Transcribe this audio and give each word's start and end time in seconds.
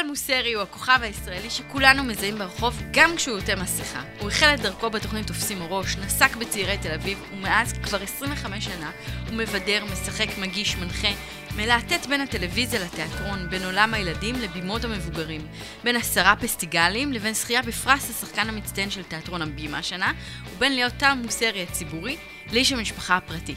טל 0.00 0.06
מוסרי 0.06 0.52
הוא 0.52 0.62
הכוכב 0.62 0.98
הישראלי 1.02 1.50
שכולנו 1.50 2.04
מזהים 2.04 2.38
ברחוב 2.38 2.82
גם 2.90 3.16
כשהוא 3.16 3.36
עוטה 3.36 3.56
מסכה. 3.56 4.02
הוא 4.18 4.28
החל 4.28 4.54
את 4.54 4.60
דרכו 4.60 4.90
בתוכנית 4.90 5.26
תופסים 5.26 5.62
ראש, 5.62 5.96
נסק 5.96 6.36
בצעירי 6.36 6.78
תל 6.78 6.92
אביב, 6.92 7.22
ומאז 7.32 7.72
כבר 7.72 8.02
25 8.02 8.64
שנה 8.64 8.90
הוא 9.28 9.36
מבדר, 9.36 9.84
משחק, 9.92 10.38
מגיש, 10.38 10.76
מנחה, 10.76 11.08
מלהטט 11.56 12.06
בין 12.06 12.20
הטלוויזיה 12.20 12.80
לתיאטרון, 12.84 13.50
בין 13.50 13.64
עולם 13.64 13.94
הילדים 13.94 14.34
לבימות 14.34 14.84
המבוגרים, 14.84 15.46
בין 15.84 15.96
עשרה 15.96 16.36
פסטיגלים 16.36 17.12
לבין 17.12 17.34
זכייה 17.34 17.62
בפרס 17.62 18.10
השחקן 18.10 18.48
המצטיין 18.48 18.90
של 18.90 19.02
תיאטרון 19.02 19.42
הבימה 19.42 19.78
השנה, 19.78 20.12
ובין 20.56 20.74
להיות 20.74 20.94
טל 20.96 21.14
מוסרי 21.14 21.62
הציבורי 21.62 22.16
לאיש 22.52 22.72
המשפחה 22.72 23.16
הפרטי. 23.16 23.54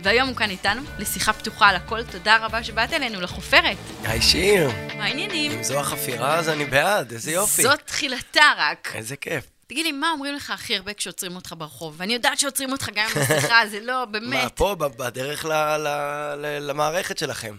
והיום 0.00 0.28
הוא 0.28 0.36
כאן 0.36 0.50
איתנו 0.50 0.82
לשיחה 0.98 1.32
פתוחה 1.32 1.68
על 1.68 1.76
הכל. 1.76 2.02
תודה 2.02 2.36
רבה 2.36 2.64
שבאת 2.64 2.92
אלינו 2.92 3.20
לחופרת. 3.20 3.76
היי 4.04 4.22
שיר, 4.22 4.70
מה 4.96 5.04
העניינים? 5.04 5.52
אם 5.52 5.62
זו 5.62 5.80
החפירה 5.80 6.34
אז 6.38 6.48
אני 6.48 6.64
בעד, 6.64 7.12
איזה 7.12 7.30
יופי. 7.32 7.62
זאת 7.62 7.80
תחילתה 7.84 8.42
רק. 8.56 8.92
איזה 8.94 9.16
כיף. 9.16 9.44
תגיד 9.66 9.86
לי, 9.86 9.92
מה 9.92 10.10
אומרים 10.10 10.34
לך 10.34 10.50
הכי 10.50 10.76
הרבה 10.76 10.92
כשעוצרים 10.94 11.36
אותך 11.36 11.54
ברחוב? 11.58 11.94
ואני 11.98 12.14
יודעת 12.14 12.38
שעוצרים 12.38 12.72
אותך 12.72 12.88
גם 12.94 13.06
עם 13.16 13.22
מסכה, 13.22 13.60
זה 13.70 13.80
לא, 13.80 13.92
מה, 13.98 14.06
באמת. 14.06 14.52
פה, 14.56 14.74
ב- 14.78 14.84
בדרך 14.84 15.44
ל- 15.44 15.52
ל- 15.76 15.88
ל- 16.36 16.58
למערכת 16.70 17.18
שלכם. 17.18 17.56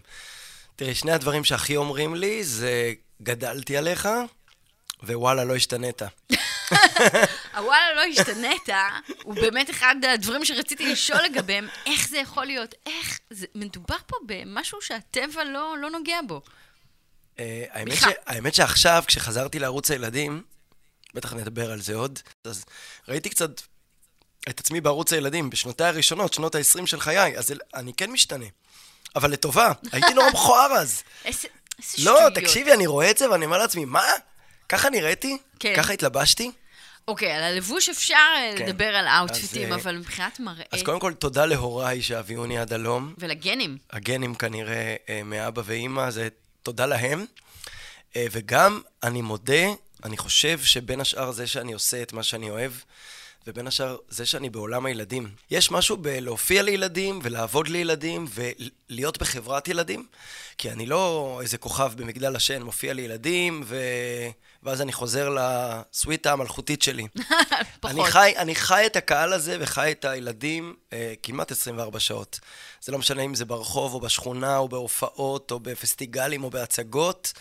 תראי, 0.75 0.95
שני 0.95 1.11
הדברים 1.11 1.43
שהכי 1.43 1.75
אומרים 1.75 2.15
לי 2.15 2.43
זה 2.43 2.93
גדלתי 3.23 3.77
עליך, 3.77 4.09
ווואלה, 5.03 5.43
לא 5.43 5.55
השתנית. 5.55 6.01
הוואלה, 7.55 7.93
לא 7.95 8.01
השתנית, 8.01 8.69
הוא 9.23 9.35
באמת 9.35 9.69
אחד 9.69 9.95
הדברים 10.13 10.45
שרציתי 10.45 10.91
לשאול 10.91 11.21
לגביהם, 11.23 11.67
איך 11.85 12.09
זה 12.09 12.17
יכול 12.17 12.45
להיות? 12.45 12.75
איך? 12.85 13.19
זה 13.29 13.45
מדובר 13.55 13.95
פה 14.07 14.17
במשהו 14.25 14.81
שהטבע 14.81 15.43
לא, 15.43 15.75
לא 15.77 15.89
נוגע 15.89 16.19
בו. 16.27 16.41
אה, 17.39 17.63
האמת, 17.71 17.97
ש... 17.97 18.03
האמת 18.25 18.55
שעכשיו, 18.55 19.03
כשחזרתי 19.07 19.59
לערוץ 19.59 19.91
הילדים, 19.91 20.43
בטח 21.13 21.33
נדבר 21.33 21.71
על 21.71 21.81
זה 21.81 21.95
עוד, 21.95 22.19
אז 22.45 22.65
ראיתי 23.07 23.29
קצת 23.29 23.61
את 24.49 24.59
עצמי 24.59 24.81
בערוץ 24.81 25.13
הילדים, 25.13 25.49
בשנותיי 25.49 25.87
הראשונות, 25.87 26.33
שנות 26.33 26.55
ה-20 26.55 26.85
של 26.85 26.99
חיי, 26.99 27.37
אז 27.37 27.53
אני 27.75 27.93
כן 27.93 28.11
משתנה. 28.11 28.45
אבל 29.15 29.31
לטובה, 29.31 29.71
הייתי 29.91 30.13
נורא 30.13 30.29
מכוער 30.33 30.71
אז. 30.71 31.03
איזה, 31.25 31.47
לא, 31.97 32.15
שטויות. 32.15 32.35
תקשיבי, 32.35 32.73
אני 32.73 32.87
רואה 32.87 33.11
את 33.11 33.17
זה 33.17 33.31
ואני 33.31 33.45
אומר 33.45 33.57
לעצמי, 33.57 33.85
מה? 33.85 34.03
ככה 34.69 34.89
נראיתי? 34.89 35.37
כן. 35.59 35.73
ככה 35.77 35.93
התלבשתי? 35.93 36.51
אוקיי, 37.09 37.31
על 37.31 37.43
הלבוש 37.43 37.89
אפשר 37.89 38.15
אה, 38.15 38.53
כן. 38.57 38.65
לדבר 38.65 38.95
על 38.95 39.07
האוטפיטים, 39.07 39.65
אז, 39.65 39.71
אה, 39.71 39.75
אבל 39.75 39.97
מבחינת 39.97 40.39
מראה 40.39 40.63
אז 40.71 40.83
קודם 40.83 40.99
כל, 40.99 41.13
תודה 41.13 41.45
להוריי 41.45 42.01
שהביאוני 42.01 42.59
עד 42.59 42.73
הלום. 42.73 43.13
ולגנים. 43.17 43.77
הגנים 43.91 44.35
כנראה 44.35 44.95
אה, 45.09 45.21
מאבא 45.25 45.61
ואימא, 45.65 46.11
זה 46.11 46.27
תודה 46.63 46.85
להם. 46.85 47.25
וגם, 48.31 48.81
אני 49.03 49.21
מודה, 49.21 49.67
אני 50.03 50.17
חושב 50.17 50.59
שבין 50.63 51.01
השאר 51.01 51.31
זה 51.31 51.47
שאני 51.47 51.73
עושה 51.73 52.01
את 52.01 52.13
מה 52.13 52.23
שאני 52.23 52.49
אוהב, 52.49 52.71
ובין 53.47 53.67
השאר 53.67 53.97
זה 54.09 54.25
שאני 54.25 54.49
בעולם 54.49 54.85
הילדים. 54.85 55.29
יש 55.51 55.71
משהו 55.71 55.97
בלהופיע 55.97 56.63
לילדים, 56.63 57.19
ולעבוד 57.23 57.67
לילדים, 57.67 58.27
ולהיות 58.29 59.17
בחברת 59.17 59.67
ילדים, 59.67 60.05
כי 60.57 60.71
אני 60.71 60.85
לא 60.85 61.39
איזה 61.41 61.57
כוכב 61.57 61.91
במגדל 61.95 62.35
השן, 62.35 62.61
מופיע 62.61 62.93
לילדים, 62.93 63.61
ו... 63.65 63.77
ואז 64.63 64.81
אני 64.81 64.93
חוזר 64.93 65.35
לסוויטה 65.37 66.31
המלכותית 66.31 66.81
שלי. 66.81 67.07
פחות. 67.79 67.95
אני 67.95 68.11
חי, 68.11 68.33
אני 68.37 68.55
חי 68.55 68.85
את 68.85 68.95
הקהל 68.95 69.33
הזה 69.33 69.57
וחי 69.59 69.91
את 69.91 70.05
הילדים 70.05 70.75
אה, 70.93 71.13
כמעט 71.23 71.51
24 71.51 71.99
שעות. 71.99 72.39
זה 72.81 72.91
לא 72.91 72.97
משנה 72.97 73.21
אם 73.21 73.35
זה 73.35 73.45
ברחוב 73.45 73.93
או 73.93 73.99
בשכונה 73.99 74.57
או 74.57 74.69
בהופעות 74.69 75.51
או 75.51 75.59
בפסטיגלים 75.59 76.43
או 76.43 76.49
בהצגות, 76.49 77.33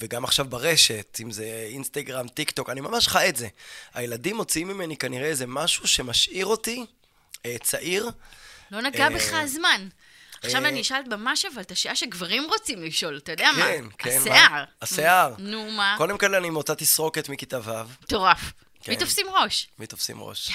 וגם 0.00 0.24
עכשיו 0.24 0.44
ברשת, 0.44 1.18
אם 1.22 1.30
זה 1.30 1.66
אינסטגרם, 1.72 2.28
טיק 2.28 2.50
טוק, 2.50 2.70
אני 2.70 2.80
ממש 2.80 3.08
חי 3.08 3.28
את 3.28 3.36
זה. 3.36 3.48
הילדים 3.94 4.36
מוציאים 4.36 4.68
ממני 4.68 4.96
כנראה 4.96 5.26
איזה 5.26 5.46
משהו 5.46 5.86
שמשאיר 5.86 6.46
אותי 6.46 6.86
אה, 7.46 7.56
צעיר. 7.62 8.10
לא 8.70 8.80
נגע 8.80 9.04
אה, 9.04 9.10
בך 9.10 9.32
הזמן. 9.32 9.88
עכשיו 10.42 10.62
אה, 10.64 10.68
אני 10.68 10.80
אשאל 10.80 11.02
ממש 11.06 11.44
אבל 11.44 11.62
את 11.62 11.70
השאלה 11.70 11.96
שגברים 11.96 12.44
רוצים 12.48 12.82
לשאול, 12.82 13.16
אתה 13.16 13.32
יודע 13.32 13.50
מה? 13.52 13.64
כן, 13.64 13.84
כן. 13.98 14.18
השיער. 14.20 14.64
השיער. 14.82 15.34
נו, 15.38 15.70
מה? 15.70 15.94
קודם 15.98 16.18
כל 16.18 16.34
אני 16.34 16.46
עם 16.46 16.56
אותה 16.56 16.74
תסרוקת 16.74 17.28
מכיתה 17.28 17.58
ו'. 17.64 17.84
מטורף. 18.02 18.52
כן. 18.80 18.92
מי 18.92 18.98
תופסים 18.98 19.26
ראש? 19.28 19.68
מי 19.78 19.86
תופסים 19.86 20.22
ראש. 20.22 20.52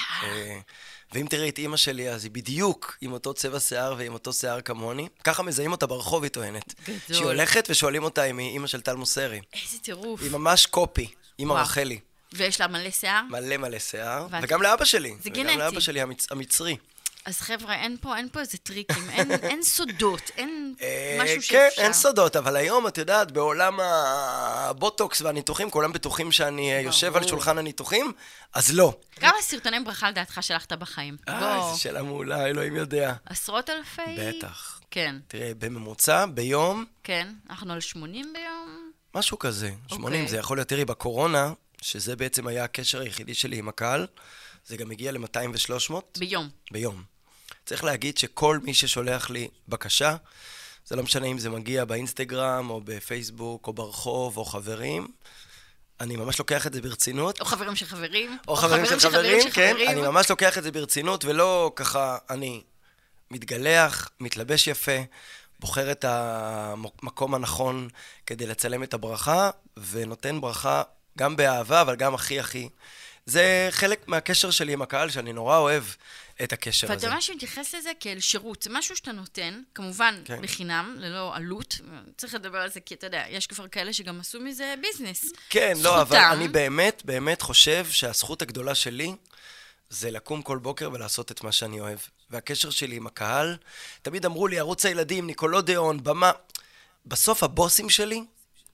ואם 1.14 1.26
תראי 1.30 1.50
את 1.50 1.58
אימא 1.58 1.78
שלי, 1.78 2.10
אז 2.10 2.24
היא 2.24 2.32
בדיוק 2.32 2.98
עם 3.02 3.12
אותו 3.12 3.34
צבע 3.34 3.60
שיער 3.60 3.96
ועם 3.98 4.14
אותו 4.14 4.34
שיער 4.34 4.62
כמוני. 4.62 5.08
ככה 5.24 5.44
מזהים 5.44 5.72
אותה 5.72 5.86
ברחוב, 5.88 6.24
היא 6.24 6.32
טוענת. 6.32 6.74
גדול. 6.84 6.98
שהיא 7.08 7.26
הולכת 7.26 7.68
ושואלים 7.70 8.04
אותה 8.04 8.24
אם 8.24 8.38
היא 8.38 8.50
אימא 8.50 8.68
של 8.68 8.82
טל 8.82 8.96
מוסרי. 8.96 9.42
איזה 9.54 9.78
טירוף. 9.82 10.22
היא 10.22 10.32
ממש 10.32 10.66
קופי, 10.66 11.08
אימא. 11.40 11.54
רחלי. 11.54 12.00
ויש 12.34 12.62
לה 12.62 12.68
מלא 12.68 12.92
שיער? 12.92 13.22
מלא 13.30 13.58
מלא 13.58 13.80
שיער. 13.80 14.28
ואת- 14.32 14.44
וגם 14.44 14.62
לאבא 14.62 14.86
שלי. 14.86 15.10
זה 15.10 15.30
וגם 15.30 15.44
גנטי. 15.44 15.58
לאבא 15.58 15.80
שלי 15.80 16.02
המצ... 16.02 16.28
המצרי. 16.32 16.76
אז 17.26 17.40
חבר'ה, 17.40 17.76
אין 17.76 17.98
פה, 18.02 18.18
אין 18.18 18.30
פה 18.30 18.40
איזה 18.40 18.58
טריקים, 18.58 19.10
אין, 19.10 19.32
אין 19.50 19.64
סודות, 19.64 20.32
אין 20.38 20.76
אה, 20.82 21.20
משהו 21.24 21.36
כן, 21.36 21.42
שאפשר. 21.42 21.82
אין 21.82 21.94
סודות, 21.94 22.36
אבל 22.36 22.56
היום, 22.56 22.88
את 22.88 22.98
יודעת, 22.98 23.32
בעולם 23.32 23.80
הבוטוקס 23.80 25.22
והניתוחים, 25.22 25.70
כולם 25.70 25.94
בטוחים 25.94 26.32
שאני 26.32 26.74
אה, 26.74 26.80
יושב 26.80 27.16
על. 27.16 27.28
שולחן 27.28 27.58
הניתוחים, 27.58 28.12
אז 28.54 28.74
לא. 28.74 28.94
כמה 29.16 29.42
סרטוני 29.42 29.80
ברכה 29.80 30.10
לדעתך 30.10 30.38
שלחת 30.42 30.74
בחיים? 30.74 31.18
אה, 31.28 31.56
איזו 31.56 31.82
שאלה 31.82 32.04
מעולה, 32.04 32.46
אלוהים 32.46 32.76
יודע. 32.76 33.14
עשרות 33.26 33.70
אלפי? 33.70 34.02
בטח. 34.18 34.80
כן, 34.92 35.16
תראה, 35.28 35.52
בממוצע, 35.58 36.26
ביום, 36.26 36.86
כן. 37.04 37.28
אנחנו 37.50 37.74
על 37.74 37.82
80 37.82 38.34
ביום? 38.34 38.92
משהו 39.16 39.40
כזה. 39.40 39.72
80 39.88 40.04
אוקיי. 40.04 40.28
זה 40.28 40.38
יכול 40.38 40.58
להיות, 40.58 40.68
תראי, 40.68 40.86
בקורונה, 40.86 41.54
שזה 41.82 42.16
בעצם 42.16 42.48
היה 42.48 42.64
הקשר 42.64 43.02
היחידי 43.02 43.34
שלי 43.34 43.58
עם 43.58 43.70
הקהל, 43.70 44.08
זה 44.66 44.78
גם 44.78 44.92
הגיע 44.92 45.12
ל-200 45.12 45.50
ו-300 45.54 45.94
ביום. 46.18 46.50
ביום. 46.72 47.13
צריך 47.66 47.84
להגיד 47.84 48.18
שכל 48.18 48.60
מי 48.64 48.74
ששולח 48.74 49.30
לי 49.30 49.48
בקשה, 49.68 50.16
זה 50.86 50.96
לא 50.96 51.04
משנה 51.04 51.28
אם 51.28 51.40
זה 51.40 51.50
מגיע 51.50 51.86
באינסטגרם, 51.86 52.70
או 52.70 52.82
בפייסבוק, 52.84 53.68
או 53.68 53.74
ברחוב, 53.74 54.38
או 54.38 54.46
חברים, 54.46 55.08
אני 56.00 56.16
ממש 56.16 56.40
לוקח 56.40 56.68
את 56.68 56.74
זה 56.74 56.82
ברצינות. 56.82 57.40
או 57.40 57.46
חברים 57.46 57.76
של 57.76 57.86
חברים. 57.86 58.38
או 58.48 58.56
חברים 58.56 58.86
של 58.86 59.00
חברים, 59.00 59.42
של 59.42 59.52
כן, 59.52 59.72
חברים. 59.74 59.90
אני 59.90 60.02
ממש 60.02 60.30
לוקח 60.30 60.58
את 60.58 60.64
זה 60.64 60.72
ברצינות, 60.72 61.26
ולא 61.26 61.72
ככה, 61.76 62.18
אני 62.30 62.64
מתגלח, 63.32 64.10
מתלבש 64.20 64.68
יפה, 64.68 64.98
בוחר 65.60 65.92
את 65.92 66.06
המקום 66.08 67.36
הנכון 67.36 67.88
כדי 68.26 68.46
לצלם 68.46 68.84
את 68.84 68.94
הברכה, 68.94 69.50
ונותן 69.90 70.42
ברכה 70.42 70.84
גם 71.18 71.36
באהבה, 71.36 71.82
אבל 71.82 71.96
גם 71.96 72.16
הכי 72.16 72.40
הכי. 72.40 72.70
זה 73.26 73.68
חלק 73.72 74.08
מהקשר 74.08 74.52
שלי 74.52 74.74
עם 74.74 74.82
הקהל, 74.82 75.10
שאני 75.10 75.34
נורא 75.34 75.58
אוהב 75.58 75.84
את 76.44 76.54
הקשר 76.54 76.88
הזה. 76.92 77.06
ואתה 77.06 77.16
ממש 77.16 77.30
מתייחס 77.30 77.76
לזה 77.76 77.92
כאל 78.00 78.20
שירות. 78.20 78.62
זה 78.62 78.70
משהו 78.74 78.96
שאתה 78.96 79.12
נותן, 79.12 79.62
כמובן, 79.76 80.22
כן. 80.26 80.42
בחינם, 80.42 80.96
ללא 81.00 81.36
עלות. 81.36 81.78
צריך 82.18 82.34
לדבר 82.34 82.58
על 82.58 82.70
זה, 82.70 82.80
כי 82.80 82.96
אתה 82.96 83.08
יודע, 83.08 83.24
יש 83.30 83.48
כבר 83.48 83.68
כאלה 83.68 83.94
שגם 83.94 84.20
עשו 84.20 84.40
מזה 84.40 84.76
ביזנס. 84.82 85.26
כן, 85.50 85.74
לא, 85.82 86.02
אבל 86.02 86.06
זכותם. 86.06 86.30
אני 86.34 86.48
באמת, 86.48 87.02
באמת 87.06 87.42
חושב 87.42 87.86
שהזכות 87.90 88.42
הגדולה 88.42 88.76
שלי 88.76 89.16
זה 89.90 90.12
לקום 90.12 90.42
כל 90.42 90.58
בוקר 90.58 90.90
ולעשות 90.94 91.32
את 91.32 91.44
מה 91.44 91.52
שאני 91.52 91.80
אוהב. 91.80 92.00
והקשר 92.30 92.70
שלי 92.70 92.96
עם 92.96 93.08
הקהל, 93.08 93.58
תמיד 94.02 94.26
אמרו 94.26 94.48
לי, 94.48 94.60
ערוץ 94.60 94.86
הילדים, 94.86 95.28
ניקולודיאון, 95.28 96.04
במה. 96.04 96.32
בסוף 97.06 97.44
הבוסים 97.44 97.90
שלי 97.90 98.26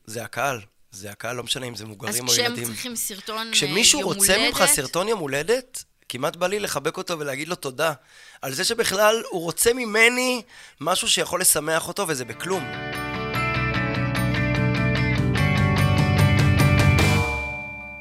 זה 0.05 0.23
הקהל. 0.23 0.61
זה 0.91 1.11
הקהל, 1.11 1.35
לא 1.35 1.43
משנה 1.43 1.65
אם 1.65 1.75
זה 1.75 1.83
אז 1.83 1.89
מבוגרים 1.89 2.27
או 2.27 2.31
כשהם 2.33 2.45
ילדים. 2.45 2.65
צריכים 2.65 2.95
סרטון 2.95 3.47
אה, 3.47 3.51
כשמישהו 3.53 3.99
יום 3.99 4.09
רוצה 4.09 4.37
ממך 4.37 4.57
הולדת, 4.57 4.75
סרטון 4.75 5.07
יום 5.07 5.19
הולדת, 5.19 5.83
כמעט 6.09 6.35
בא 6.35 6.47
לי 6.47 6.59
לחבק 6.59 6.97
אותו 6.97 7.19
ולהגיד 7.19 7.47
לו 7.47 7.55
תודה. 7.55 7.93
על 8.41 8.53
זה 8.53 8.63
שבכלל 8.63 9.23
הוא 9.29 9.41
רוצה 9.41 9.73
ממני 9.73 10.41
משהו 10.81 11.09
שיכול 11.09 11.41
לשמח 11.41 11.87
אותו, 11.87 12.05
וזה 12.07 12.25
בכלום. 12.25 12.63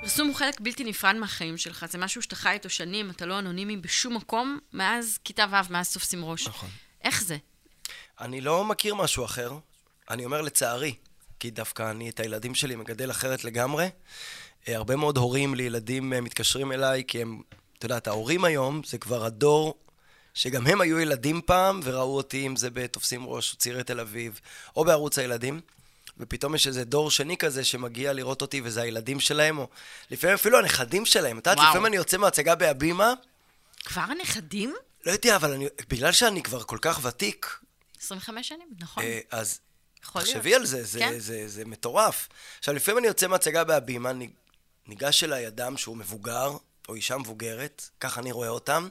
פרסום 0.00 0.28
הוא 0.28 0.36
חלק 0.36 0.60
בלתי 0.60 0.84
נפרד 0.84 1.16
מהחיים 1.16 1.56
שלך. 1.56 1.86
זה 1.90 1.98
משהו 1.98 2.22
שאתה 2.22 2.36
חי 2.36 2.50
איתו 2.50 2.70
שנים, 2.70 3.10
אתה 3.10 3.26
לא 3.26 3.38
אנונימי 3.38 3.76
בשום 3.76 4.16
מקום, 4.16 4.58
מאז 4.72 5.18
כיתה 5.24 5.44
ו', 5.50 5.72
מאז 5.72 5.92
תופסים 5.92 6.24
ראש. 6.24 6.48
נכון. 6.48 6.68
איך 7.04 7.22
זה? 7.22 7.36
אני 8.20 8.40
לא 8.40 8.64
מכיר 8.64 8.94
משהו 8.94 9.24
אחר. 9.24 9.52
אני 10.10 10.24
אומר 10.24 10.42
לצערי. 10.42 10.94
כי 11.40 11.50
דווקא 11.50 11.90
אני 11.90 12.10
את 12.10 12.20
הילדים 12.20 12.54
שלי 12.54 12.76
מגדל 12.76 13.10
אחרת 13.10 13.44
לגמרי. 13.44 13.88
אה, 14.68 14.76
הרבה 14.76 14.96
מאוד 14.96 15.16
הורים 15.16 15.54
לילדים 15.54 16.12
אה, 16.12 16.20
מתקשרים 16.20 16.72
אליי, 16.72 17.04
כי 17.08 17.22
הם, 17.22 17.40
את 17.78 17.84
יודעת, 17.84 18.06
ההורים 18.06 18.44
היום 18.44 18.80
זה 18.86 18.98
כבר 18.98 19.24
הדור 19.24 19.74
שגם 20.34 20.66
הם 20.66 20.80
היו 20.80 21.00
ילדים 21.00 21.40
פעם, 21.46 21.80
וראו 21.84 22.16
אותי, 22.16 22.46
אם 22.46 22.56
זה 22.56 22.70
ב"תופסים 22.70 23.26
ראש" 23.26 23.54
צעירי 23.54 23.84
תל 23.84 24.00
אביב, 24.00 24.40
או 24.76 24.84
בערוץ 24.84 25.18
הילדים. 25.18 25.60
ופתאום 26.18 26.54
יש 26.54 26.66
איזה 26.66 26.84
דור 26.84 27.10
שני 27.10 27.36
כזה 27.36 27.64
שמגיע 27.64 28.12
לראות 28.12 28.42
אותי, 28.42 28.60
וזה 28.64 28.82
הילדים 28.82 29.20
שלהם, 29.20 29.58
או 29.58 29.68
לפעמים 30.10 30.34
אפילו 30.34 30.58
הנכדים 30.58 31.06
שלהם. 31.06 31.38
את 31.38 31.46
יודעת. 31.46 31.64
לפעמים 31.68 31.86
אני 31.86 31.96
יוצא 31.96 32.16
מהצגה 32.16 32.54
בהבימה, 32.54 33.12
כבר 33.84 34.02
הנכדים? 34.02 34.74
לא 35.06 35.12
יודע, 35.12 35.36
אבל 35.36 35.52
אני, 35.52 35.66
בגלל 35.88 36.12
שאני 36.12 36.42
כבר 36.42 36.62
כל 36.62 36.78
כך 36.80 37.00
ותיק, 37.04 37.58
25 38.00 38.48
שנים, 38.48 38.68
נכון. 38.78 39.02
אה, 39.02 39.20
אז 39.30 39.60
יכול 40.04 40.22
להיות. 40.22 40.34
תחשבי 40.34 40.54
על 40.54 40.66
זה, 40.66 40.84
זה, 40.84 40.98
כן. 40.98 41.12
זה, 41.12 41.18
זה, 41.20 41.48
זה 41.48 41.64
מטורף. 41.64 42.28
עכשיו, 42.58 42.74
לפעמים 42.74 42.98
אני 42.98 43.06
יוצא 43.06 43.26
מהצגה 43.26 43.64
בהבימה, 43.64 44.12
ניג- 44.12 44.30
ניגש 44.86 45.24
אליי 45.24 45.46
אדם 45.46 45.76
שהוא 45.76 45.96
מבוגר, 45.96 46.56
או 46.88 46.94
אישה 46.94 47.16
מבוגרת, 47.16 47.88
ככה 48.00 48.20
אני 48.20 48.32
רואה 48.32 48.48
אותם, 48.48 48.88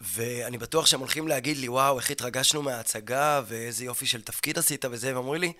ואני 0.00 0.58
בטוח 0.58 0.86
שהם 0.86 1.00
הולכים 1.00 1.28
להגיד 1.28 1.56
לי, 1.56 1.68
וואו, 1.68 1.98
איך 1.98 2.10
התרגשנו 2.10 2.62
מההצגה, 2.62 3.42
ואיזה 3.46 3.84
יופי 3.84 4.06
של 4.06 4.22
תפקיד 4.22 4.58
עשית 4.58 4.84
וזה, 4.90 5.06
והם 5.06 5.16
אומרים 5.16 5.40
לי, 5.40 5.52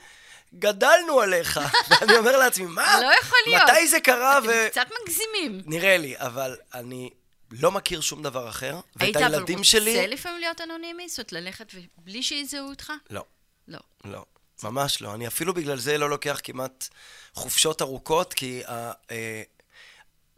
גדלנו 0.58 1.20
עליך. 1.20 1.60
ואני 2.00 2.16
אומר 2.16 2.36
לעצמי, 2.36 2.66
מה? 2.66 3.00
לא 3.00 3.12
יכול 3.22 3.38
להיות. 3.46 3.62
מתי 3.70 3.88
זה 3.88 4.00
קרה? 4.00 4.38
אתם 4.38 4.46
ו... 4.48 4.52
קצת 4.70 4.86
מגזימים. 5.02 5.62
נראה 5.66 5.96
לי, 5.96 6.14
אבל 6.18 6.56
אני 6.74 7.10
לא 7.50 7.72
מכיר 7.72 8.00
שום 8.00 8.22
דבר 8.22 8.48
אחר, 8.48 8.80
ואת 8.96 9.02
היית 9.02 9.16
אבל 9.16 9.24
הילדים 9.34 9.58
רוצה 9.58 9.70
שלי... 9.70 10.06
לפעמים 10.06 10.40
להיות 10.40 10.60
אנונימי? 10.60 11.08
זאת 11.08 11.32
ללכת 11.32 11.66
בלי 11.96 12.22
שיזהו 12.22 12.68
אותך? 12.68 12.92
לא. 13.10 13.24
לא. 13.68 13.78
לא, 14.04 14.24
ממש 14.62 15.02
לא. 15.02 15.14
אני 15.14 15.26
אפילו 15.26 15.54
בגלל 15.54 15.78
זה 15.78 15.98
לא 15.98 16.10
לוקח 16.10 16.40
כמעט 16.42 16.88
חופשות 17.34 17.82
ארוכות, 17.82 18.34
כי... 18.34 18.62
ה, 18.64 18.92
אה, 19.10 19.42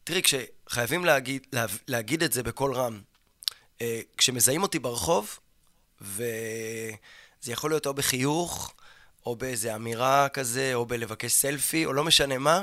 תראי, 0.06 0.23
כשחייבים 0.23 1.05
להגיד, 1.05 1.46
לה, 1.52 1.67
להגיד 1.88 2.23
את 2.23 2.32
זה 2.32 2.43
בקול 2.43 2.75
רם, 2.75 3.00
אה, 3.81 4.00
כשמזהים 4.17 4.62
אותי 4.62 4.78
ברחוב, 4.78 5.38
וזה 6.00 7.52
יכול 7.52 7.70
להיות 7.70 7.87
או 7.87 7.94
בחיוך, 7.94 8.75
או 9.26 9.37
באיזה 9.37 9.75
אמירה 9.75 10.28
כזה, 10.28 10.75
או 10.75 10.87
בלבקש 10.87 11.32
סלפי, 11.32 11.87
או 11.87 11.93
לא 11.93 12.05
משנה 12.05 12.38
מה, 12.38 12.62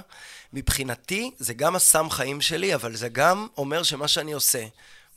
מבחינתי 0.54 1.32
זה 1.38 1.54
גם 1.54 1.76
הסם 1.76 2.10
חיים 2.10 2.42
שלי, 2.42 2.76
אבל 2.76 2.96
זה 2.96 3.10
גם 3.10 3.48
אומר 3.58 3.84
שמה 3.84 4.08
שאני 4.08 4.34
עושה 4.34 4.66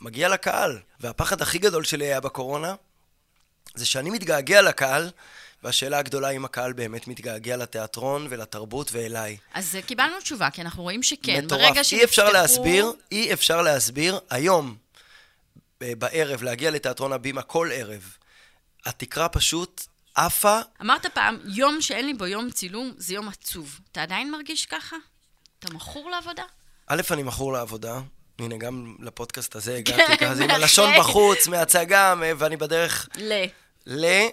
מגיע 0.00 0.28
לקהל. 0.28 0.78
והפחד 1.00 1.43
הכי 1.43 1.58
גדול 1.58 1.84
שלי 1.84 2.04
היה 2.04 2.20
בקורונה, 2.20 2.75
זה 3.76 3.87
שאני 3.87 4.11
מתגעגע 4.11 4.62
לקהל, 4.62 5.11
והשאלה 5.62 5.99
הגדולה 5.99 6.31
אם 6.31 6.44
הקהל 6.44 6.73
באמת 6.73 7.08
מתגעגע 7.08 7.56
לתיאטרון 7.56 8.26
ולתרבות 8.31 8.90
ואליי. 8.93 9.37
אז 9.55 9.76
אה, 9.76 9.82
קיבלנו 9.82 10.20
תשובה, 10.20 10.50
כי 10.50 10.61
אנחנו 10.61 10.82
רואים 10.82 11.02
שכן. 11.02 11.44
מטורף. 11.44 11.61
ברגע 11.62 11.81
אי 11.93 12.05
אפשר 12.05 12.26
שנפתחו- 12.26 12.32
להסביר, 12.32 12.93
אי 13.12 13.32
אפשר 13.32 13.62
להסביר, 13.62 14.19
היום, 14.31 14.76
אה, 15.82 15.93
בערב, 15.99 16.43
להגיע 16.43 16.70
לתיאטרון 16.70 17.12
הבימה 17.12 17.43
כל 17.43 17.70
ערב. 17.73 18.17
התקרה 18.87 19.28
פשוט 19.28 19.82
עפה, 20.14 20.58
אמרת 20.82 21.06
פעם, 21.06 21.38
יום 21.44 21.81
שאין 21.82 22.06
לי 22.06 22.14
בו 22.14 22.26
יום 22.26 22.50
צילום, 22.50 22.93
זה 22.96 23.14
יום 23.14 23.29
עצוב. 23.29 23.79
אתה 23.93 24.02
עדיין 24.02 24.31
מרגיש 24.31 24.67
ככה? 24.67 24.96
אתה 25.58 25.75
מכור 25.75 26.11
לעבודה? 26.11 26.43
א', 26.87 27.02
אני 27.11 27.22
מכור 27.22 27.52
לעבודה. 27.52 28.00
הנה, 28.38 28.56
גם 28.56 28.96
לפודקאסט 29.00 29.56
הזה 29.56 29.81
כן, 29.84 29.93
הגעתי 29.94 30.17
כזה 30.25 30.43
עם 30.43 30.49
בהחלט. 30.49 30.62
הלשון 30.62 30.90
בחוץ, 30.99 31.46
מהצגה, 31.49 32.14
ואני 32.38 32.56
בדרך 32.56 33.08
ל... 33.17 33.44
ל... 33.87 34.27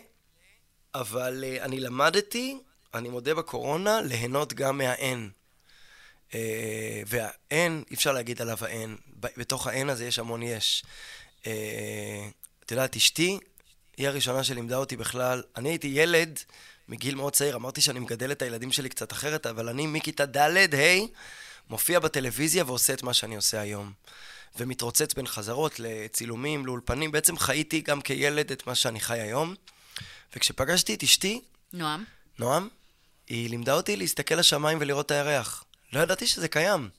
אבל 0.95 1.43
אה, 1.47 1.63
אני 1.63 1.79
למדתי, 1.79 2.57
אני 2.93 3.09
מודה 3.09 3.35
בקורונה, 3.35 4.01
ליהנות 4.01 4.53
גם 4.53 4.77
מהאין. 4.77 5.29
אה, 6.33 7.01
והאין, 7.07 7.83
אי 7.91 7.95
אפשר 7.95 8.11
להגיד 8.11 8.41
עליו 8.41 8.57
האין. 8.61 8.97
בתוך 9.37 9.67
האין 9.67 9.89
הזה 9.89 10.05
יש 10.05 10.19
המון 10.19 10.43
יש. 10.43 10.83
אה, 11.47 12.27
את 12.65 12.71
יודעת, 12.71 12.95
אשתי 12.95 13.39
היא 13.97 14.07
הראשונה 14.07 14.43
שלימדה 14.43 14.77
אותי 14.77 14.97
בכלל. 14.97 15.43
אני 15.55 15.69
הייתי 15.69 15.87
ילד 15.87 16.39
מגיל 16.89 17.15
מאוד 17.15 17.33
צעיר, 17.33 17.55
אמרתי 17.55 17.81
שאני 17.81 17.99
מגדל 17.99 18.31
את 18.31 18.41
הילדים 18.41 18.71
שלי 18.71 18.89
קצת 18.89 19.11
אחרת, 19.11 19.45
אבל 19.45 19.69
אני 19.69 19.87
מכיתה 19.87 20.25
ד', 20.25 20.75
ה', 20.75 20.99
מופיע 21.69 21.99
בטלוויזיה 21.99 22.63
ועושה 22.65 22.93
את 22.93 23.03
מה 23.03 23.13
שאני 23.13 23.35
עושה 23.35 23.61
היום. 23.61 23.93
ומתרוצץ 24.55 25.13
בין 25.13 25.27
חזרות 25.27 25.79
לצילומים, 25.79 26.65
לאולפנים. 26.65 27.11
בעצם 27.11 27.37
חייתי 27.37 27.81
גם 27.81 28.01
כילד 28.01 28.51
את 28.51 28.67
מה 28.67 28.75
שאני 28.75 28.99
חי 28.99 29.19
היום. 29.19 29.55
וכשפגשתי 30.35 30.93
את 30.93 31.03
אשתי, 31.03 31.41
נועם? 31.73 32.03
נועם, 32.39 32.69
היא 33.27 33.49
לימדה 33.49 33.73
אותי 33.73 33.95
להסתכל 33.95 34.35
לשמיים 34.35 34.77
ולראות 34.81 35.05
את 35.05 35.11
הירח. 35.11 35.63
לא 35.93 35.99
ידעתי 35.99 36.27
שזה 36.27 36.47
קיים. 36.47 36.89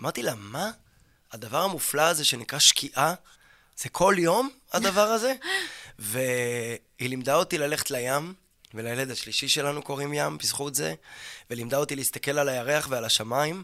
אמרתי 0.00 0.22
לה, 0.22 0.34
מה? 0.34 0.70
הדבר 1.32 1.62
המופלא 1.62 2.02
הזה 2.02 2.24
שנקרא 2.24 2.58
שקיעה, 2.58 3.14
זה 3.76 3.88
כל 3.88 4.14
יום 4.18 4.50
הדבר 4.72 5.06
הזה? 5.06 5.34
והיא 5.98 6.78
לימדה 7.00 7.34
אותי 7.34 7.58
ללכת 7.58 7.90
לים, 7.90 8.34
ולילד 8.74 9.10
השלישי 9.10 9.48
שלנו 9.48 9.82
קוראים 9.82 10.14
ים 10.14 10.38
בזכות 10.38 10.74
זה, 10.74 10.94
ולימדה 11.50 11.76
אותי 11.76 11.96
להסתכל 11.96 12.38
על 12.38 12.48
הירח 12.48 12.86
ועל 12.90 13.04
השמיים, 13.04 13.62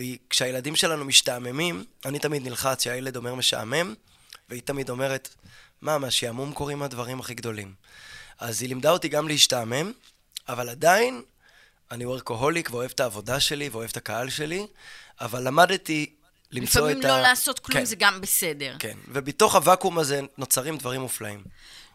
וכשהילדים 0.00 0.76
שלנו 0.76 1.04
משתעממים, 1.04 1.84
אני 2.04 2.18
תמיד 2.18 2.42
נלחץ 2.46 2.84
שהילד 2.84 3.16
אומר 3.16 3.34
משעמם, 3.34 3.94
והיא 4.48 4.62
תמיד 4.62 4.90
אומרת, 4.90 5.34
מה, 5.82 5.98
מהשעמום 5.98 6.52
קורים 6.52 6.82
הדברים 6.82 7.20
הכי 7.20 7.34
גדולים. 7.34 7.74
אז 8.38 8.62
היא 8.62 8.68
לימדה 8.68 8.90
אותי 8.90 9.08
גם 9.08 9.28
להשתעמם, 9.28 9.92
אבל 10.48 10.68
עדיין 10.68 11.22
אני 11.90 12.06
וורקוהוליק 12.06 12.70
ואוהב 12.70 12.90
את 12.90 13.00
העבודה 13.00 13.40
שלי 13.40 13.68
ואוהב 13.68 13.90
את 13.90 13.96
הקהל 13.96 14.30
שלי, 14.30 14.66
אבל 15.20 15.46
למדתי 15.46 16.14
למצוא 16.52 16.80
את 16.90 16.96
ה... 16.96 16.98
לפעמים 16.98 17.16
לא 17.16 17.20
לעשות 17.20 17.58
כלום 17.58 17.78
כן, 17.78 17.84
זה 17.84 17.96
גם 17.96 18.20
בסדר. 18.20 18.76
כן, 18.78 18.98
ובתוך 19.08 19.54
הוואקום 19.54 19.98
הזה 19.98 20.20
נוצרים 20.38 20.76
דברים 20.76 21.00
מופלאים. 21.00 21.44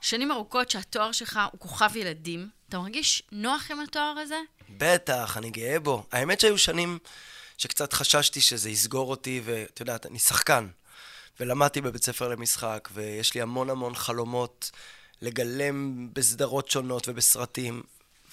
שנים 0.02 0.32
ארוכות 0.32 0.72
שהתואר 0.72 1.12
שלך 1.12 1.40
הוא 1.52 1.60
כוכב 1.60 1.96
ילדים, 1.96 2.50
אתה 2.70 2.80
מרגיש 2.80 3.24
נוח 3.32 3.72
עם 3.72 3.80
התואר 3.80 4.16
הזה? 4.22 4.40
בטח, 4.70 5.38
אני 5.38 5.50
גאה 5.50 5.80
בו. 5.80 6.04
האמת 6.12 6.40
שהיו 6.40 6.58
שנים 6.58 7.00
שקצת 7.58 7.94
חששתי 7.94 8.42
שזה 8.42 8.70
יסגור 8.70 9.10
אותי, 9.10 9.42
ואת 9.46 9.80
יודעת, 9.80 10.06
אני 10.06 10.20
שחקן. 10.20 10.68
ולמדתי 11.40 11.82
בבית 11.82 12.04
ספר 12.04 12.28
למשחק, 12.28 12.90
ויש 12.94 13.34
לי 13.34 13.42
המון 13.42 13.70
המון 13.70 13.96
חלומות 13.96 14.72
לגלם 15.22 16.10
בסדרות 16.14 16.70
שונות 16.70 17.08
ובסרטים. 17.08 17.84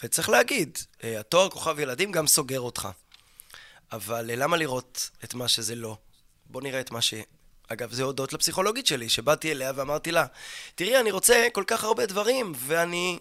וצריך 0.03 0.29
להגיד, 0.29 0.79
אה, 1.05 1.21
התואר 1.21 1.51
כוכב 1.51 1.79
ילדים 1.79 2.13
גם 2.13 2.27
סוגר 2.27 2.61
אותך. 2.61 2.89
אבל 3.93 4.31
אה, 4.31 4.37
למה 4.37 4.57
לראות 4.57 5.11
את 5.25 5.35
מה 5.35 5.49
שזה 5.49 5.75
לא? 5.75 5.97
בוא 6.47 6.63
נראה 6.63 6.81
את 6.81 6.91
מה 6.91 7.03
ש... 7.03 7.15
אגב, 7.69 7.93
זה 7.93 8.03
הודות 8.03 8.33
לפסיכולוגית 8.33 8.87
שלי, 8.87 9.09
שבאתי 9.09 9.53
אליה 9.53 9.73
ואמרתי 9.75 10.13
לה, 10.13 10.27
תראי, 10.75 11.01
אני 11.01 11.11
רוצה 11.11 11.47
כל 11.53 11.65
כך 11.67 11.85
הרבה 11.85 12.07
דברים, 12.07 12.53
ואני 12.57 13.19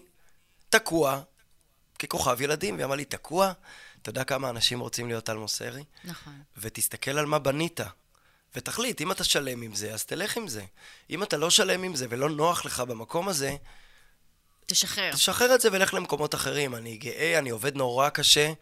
תקוע 0.70 1.20
ככוכב 1.98 2.40
ילדים. 2.40 2.74
והיא 2.74 2.84
אמרה 2.84 2.96
לי, 2.96 3.04
תקוע? 3.04 3.52
אתה 4.02 4.10
יודע 4.10 4.24
כמה 4.24 4.50
אנשים 4.50 4.80
רוצים 4.80 5.08
להיות 5.08 5.28
על 5.28 5.36
מוסרי? 5.36 5.84
נכון. 6.04 6.42
ותסתכל 6.56 7.18
על 7.18 7.26
מה 7.26 7.38
בנית. 7.38 7.80
ותחליט, 8.56 9.00
אם 9.00 9.12
אתה 9.12 9.24
שלם 9.24 9.62
עם 9.62 9.74
זה, 9.74 9.94
אז 9.94 10.04
תלך 10.04 10.36
עם 10.36 10.48
זה. 10.48 10.64
אם 11.10 11.22
אתה 11.22 11.36
לא 11.36 11.50
שלם 11.50 11.82
עם 11.82 11.94
זה 11.94 12.06
ולא 12.10 12.30
נוח 12.30 12.64
לך 12.64 12.80
במקום 12.80 13.28
הזה, 13.28 13.56
תשחרר. 14.66 15.12
תשחרר 15.12 15.54
את 15.54 15.60
זה 15.60 15.68
ולך 15.72 15.94
למקומות 15.94 16.34
אחרים. 16.34 16.74
אני 16.74 16.96
גאה, 16.96 17.38
אני 17.38 17.50
עובד 17.50 17.76
נורא 17.76 18.08
קשה 18.08 18.52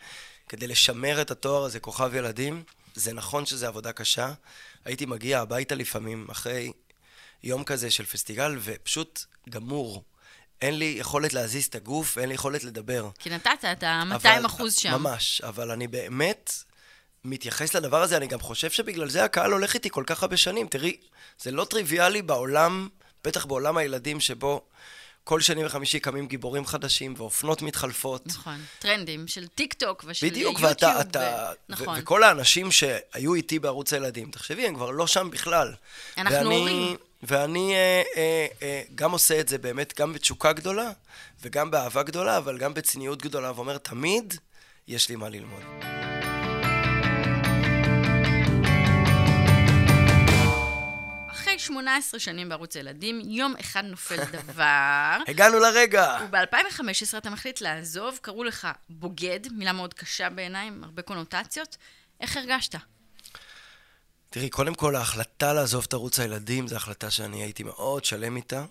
כדי 0.49 0.67
לשמר 0.67 1.21
את 1.23 1.31
התואר 1.31 1.65
הזה, 1.65 1.81
כוכב 1.81 2.15
ילדים. 2.15 2.63
זה 2.95 3.13
נכון 3.13 3.47
שזה 3.47 3.69
עבודה 3.69 3.93
קשה. 3.93 4.33
הייתי 4.85 5.07
מגיע 5.07 5.41
הביתה 5.41 5.75
לפעמים, 5.75 6.27
אחרי 6.31 6.73
יום 7.43 7.65
כזה 7.65 7.91
של 7.91 8.05
פסטיגל, 8.05 8.59
ופשוט 8.61 9.25
גמור. 9.49 10.03
אין 10.62 10.79
לי 10.79 10.95
יכולת 10.99 11.33
להזיז 11.33 11.64
את 11.67 11.75
הגוף, 11.75 12.19
אין 12.19 12.29
לי 12.29 12.35
יכולת 12.35 12.64
לדבר. 12.64 13.09
כי 13.19 13.31
נתת 13.31 13.64
את 13.73 13.83
ה-200 13.83 14.14
אבל- 14.14 14.47
אחוז 14.47 14.75
שם. 14.75 14.90
ממש, 14.93 15.40
אבל 15.45 15.71
אני 15.71 15.87
באמת 15.88 16.52
מתייחס 17.25 17.75
לדבר 17.75 18.02
הזה, 18.02 18.17
אני 18.17 18.26
גם 18.26 18.40
חושב 18.40 18.71
שבגלל 18.71 19.09
זה 19.09 19.25
הקהל 19.25 19.52
הולך 19.52 19.75
איתי 19.75 19.90
כל 19.90 20.05
כך 20.07 20.23
הרבה 20.23 20.37
שנים. 20.37 20.67
תראי, 20.69 20.97
זה 21.43 21.50
לא 21.50 21.64
טריוויאלי 21.64 22.23
בעולם, 22.23 22.88
בטח 23.25 23.45
בעולם 23.45 23.76
הילדים, 23.76 24.21
שבו 24.21 24.62
כל 25.25 25.40
שני 25.40 25.64
וחמישי 25.64 26.00
קמים 26.00 26.26
גיבורים 26.26 26.67
חדשים 26.67 27.14
ואופנות 27.17 27.62
מתחלפות. 27.62 28.26
נכון. 28.26 28.64
טרנדים 28.79 29.29
של 29.29 29.47
טיק 29.47 29.73
טוק 29.75 30.05
ושל 30.07 30.26
בדיוק, 30.26 30.52
יוטיוב. 30.52 30.69
ואתה, 30.69 31.00
אתה, 31.00 31.21
ו- 31.21 31.73
ו- 31.73 31.73
נכון. 31.73 31.99
וכל 32.00 32.23
האנשים 32.23 32.73
שהיו 32.73 33.35
איתי 33.35 33.59
בערוץ 33.59 33.93
הילדים, 33.93 34.31
תחשבי, 34.31 34.67
הם 34.67 34.75
כבר 34.75 34.90
לא 34.90 35.07
שם 35.07 35.31
בכלל. 35.31 35.73
אנחנו 36.19 36.37
ואני, 36.38 36.57
הורים. 36.57 36.97
ואני 37.23 37.75
אה, 37.75 38.03
אה, 38.17 38.47
אה, 38.62 38.83
גם 38.95 39.11
עושה 39.11 39.41
את 39.41 39.49
זה 39.49 39.59
באמת 39.59 40.00
גם 40.00 40.12
בתשוקה 40.12 40.53
גדולה, 40.53 40.91
וגם 41.43 41.71
באהבה 41.71 42.03
גדולה, 42.03 42.37
אבל 42.37 42.59
גם 42.59 42.75
בצניעות 42.75 43.23
גדולה, 43.23 43.53
ואומר, 43.53 43.79
תמיד 43.79 44.35
יש 44.89 45.09
לי 45.09 45.17
מה 45.17 45.29
ללמוד. 45.29 45.62
אחרי 51.31 51.59
18 51.59 51.59
18 51.59 52.21
שנים 52.21 52.49
בערוץ 52.49 52.77
הילדים, 52.77 53.21
יום 53.25 53.55
אחד 53.61 53.85
נופל 53.85 54.25
דבר. 54.37 55.17
הגענו 55.29 55.59
לרגע. 55.59 56.19
וב-2015 56.31 57.19
אתה 57.19 57.31
מחליט 57.31 57.61
לעזוב, 57.61 58.19
קראו 58.23 58.45
לך 58.45 58.69
בוגד, 58.89 59.41
מילה 59.53 59.73
מאוד 59.73 59.95
קשה 59.95 60.31
בעיניי, 60.31 60.71
הרבה 60.83 61.03
קונוטציות. 61.03 61.77
איך 62.21 62.37
הרגשת? 62.37 62.75
תראי, 64.33 64.51
קודם 64.51 64.75
כל, 64.75 64.97
ההחלטה 64.97 65.53
לעזוב 65.53 65.85
את 65.89 65.93
ערוץ 65.93 66.21
הילדים 66.21 66.69
זו 66.69 66.77
החלטה 66.77 67.11
שאני 67.11 67.43
הייתי 67.43 67.63
מאוד 67.63 68.05
שלם 68.05 68.37
איתה. 68.37 68.65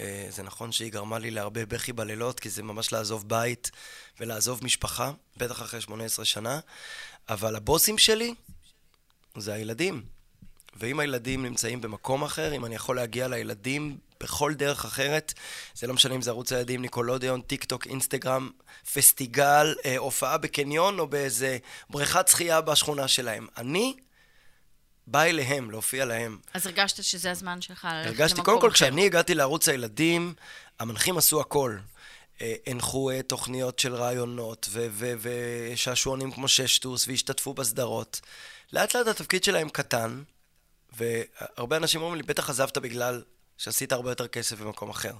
אה, 0.00 0.26
זה 0.30 0.42
נכון 0.42 0.72
שהיא 0.72 0.92
גרמה 0.92 1.18
לי 1.18 1.30
להרבה 1.30 1.66
בכי 1.66 1.92
בלילות, 1.92 2.40
כי 2.40 2.50
זה 2.50 2.62
ממש 2.62 2.92
לעזוב 2.92 3.28
בית 3.28 3.70
ולעזוב 4.20 4.64
משפחה, 4.64 5.12
בטח 5.36 5.62
אחרי 5.62 5.80
18 5.80 6.24
שנה, 6.24 6.60
אבל 7.28 7.56
הבוסים 7.56 7.98
שלי 7.98 8.34
זה 9.36 9.54
הילדים. 9.54 10.02
ואם 10.76 11.00
הילדים 11.00 11.42
נמצאים 11.42 11.80
במקום 11.80 12.24
אחר, 12.24 12.54
אם 12.54 12.64
אני 12.64 12.74
יכול 12.74 12.96
להגיע 12.96 13.28
לילדים 13.28 13.98
בכל 14.20 14.54
דרך 14.54 14.84
אחרת, 14.84 15.32
זה 15.74 15.86
לא 15.86 15.94
משנה 15.94 16.14
אם 16.14 16.22
זה 16.22 16.30
ערוץ 16.30 16.52
הילדים, 16.52 16.82
ניקולודיון, 16.82 17.40
טיק 17.40 17.64
טוק, 17.64 17.86
אינסטגרם, 17.86 18.50
פסטיגל, 18.92 19.74
אה, 19.84 19.98
הופעה 19.98 20.38
בקניון 20.38 20.98
או 20.98 21.06
באיזה 21.06 21.58
בריכת 21.90 22.28
שחייה 22.28 22.60
בשכונה 22.60 23.08
שלהם. 23.08 23.46
אני 23.56 23.94
בא 25.10 25.22
אליהם, 25.22 25.70
להופיע 25.70 26.04
להם. 26.04 26.38
אז 26.54 26.66
הרגשת 26.66 27.04
שזה 27.04 27.30
הזמן 27.30 27.60
שלך 27.60 27.84
ללכת 27.84 27.96
למקום 27.96 28.16
אחר. 28.16 28.22
הרגשתי, 28.22 28.42
קודם 28.42 28.60
כל, 28.60 28.70
כשאני 28.70 29.06
הגעתי 29.06 29.34
לערוץ 29.34 29.68
הילדים, 29.68 30.34
המנחים 30.78 31.18
עשו 31.18 31.40
הכל. 31.40 31.76
אה, 32.40 32.54
הנחו 32.66 33.10
אה, 33.10 33.22
תוכניות 33.22 33.78
של 33.78 33.94
רעיונות, 33.94 34.68
ושעשועונים 35.20 36.32
כמו 36.32 36.48
ששטוס, 36.48 37.08
והשתתפו 37.08 37.54
בסדרות. 37.54 38.20
לאט 38.72 38.94
לאט 38.94 39.06
התפקיד 39.06 39.44
שלהם 39.44 39.68
קטן, 39.68 40.22
והרבה 40.92 41.76
אנשים 41.76 42.00
אומרים 42.00 42.16
לי, 42.16 42.22
בטח 42.22 42.50
עזבת 42.50 42.78
בגלל 42.78 43.22
שעשית 43.58 43.92
הרבה 43.92 44.10
יותר 44.10 44.26
כסף 44.26 44.58
במקום 44.58 44.90
אחר. 44.90 45.12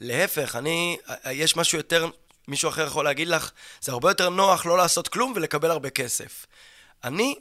להפך, 0.00 0.56
אני, 0.56 0.98
יש 1.30 1.56
משהו 1.56 1.78
יותר, 1.78 2.10
מישהו 2.48 2.68
אחר 2.68 2.86
יכול 2.86 3.04
להגיד 3.04 3.28
לך, 3.28 3.50
זה 3.80 3.92
הרבה 3.92 4.10
יותר 4.10 4.28
נוח 4.28 4.66
לא 4.66 4.76
לעשות 4.76 5.08
כלום 5.08 5.32
ולקבל 5.36 5.70
הרבה 5.70 5.90
כסף. 5.90 6.46
אני, 7.04 7.34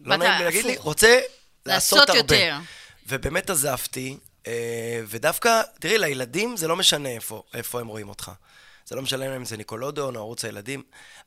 לא 0.00 0.16
נעים 0.16 0.32
לי 0.38 0.44
להגיד 0.44 0.64
לי, 0.64 0.76
רוצה 0.76 1.20
לעשות, 1.66 2.08
הרבה. 2.08 2.18
יותר. 2.18 2.56
ובאמת 3.06 3.50
עזבתי, 3.50 4.16
אה, 4.46 5.00
ודווקא, 5.06 5.62
תראי, 5.80 5.98
לילדים 5.98 6.56
זה 6.56 6.68
לא 6.68 6.76
משנה 6.76 7.08
איפה, 7.08 7.42
איפה 7.54 7.80
הם 7.80 7.86
רואים 7.86 8.08
אותך. 8.08 8.30
זה 8.86 8.96
לא 8.96 9.02
משנה 9.02 9.36
אם 9.36 9.44
זה 9.44 9.56
ניקולודון 9.56 10.16
או 10.16 10.20
ערוץ 10.20 10.44
הילדים, 10.44 10.82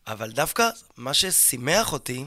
אבל 0.07 0.31
דווקא 0.31 0.69
מה 0.97 1.13
ששימח 1.13 1.93
אותי, 1.93 2.25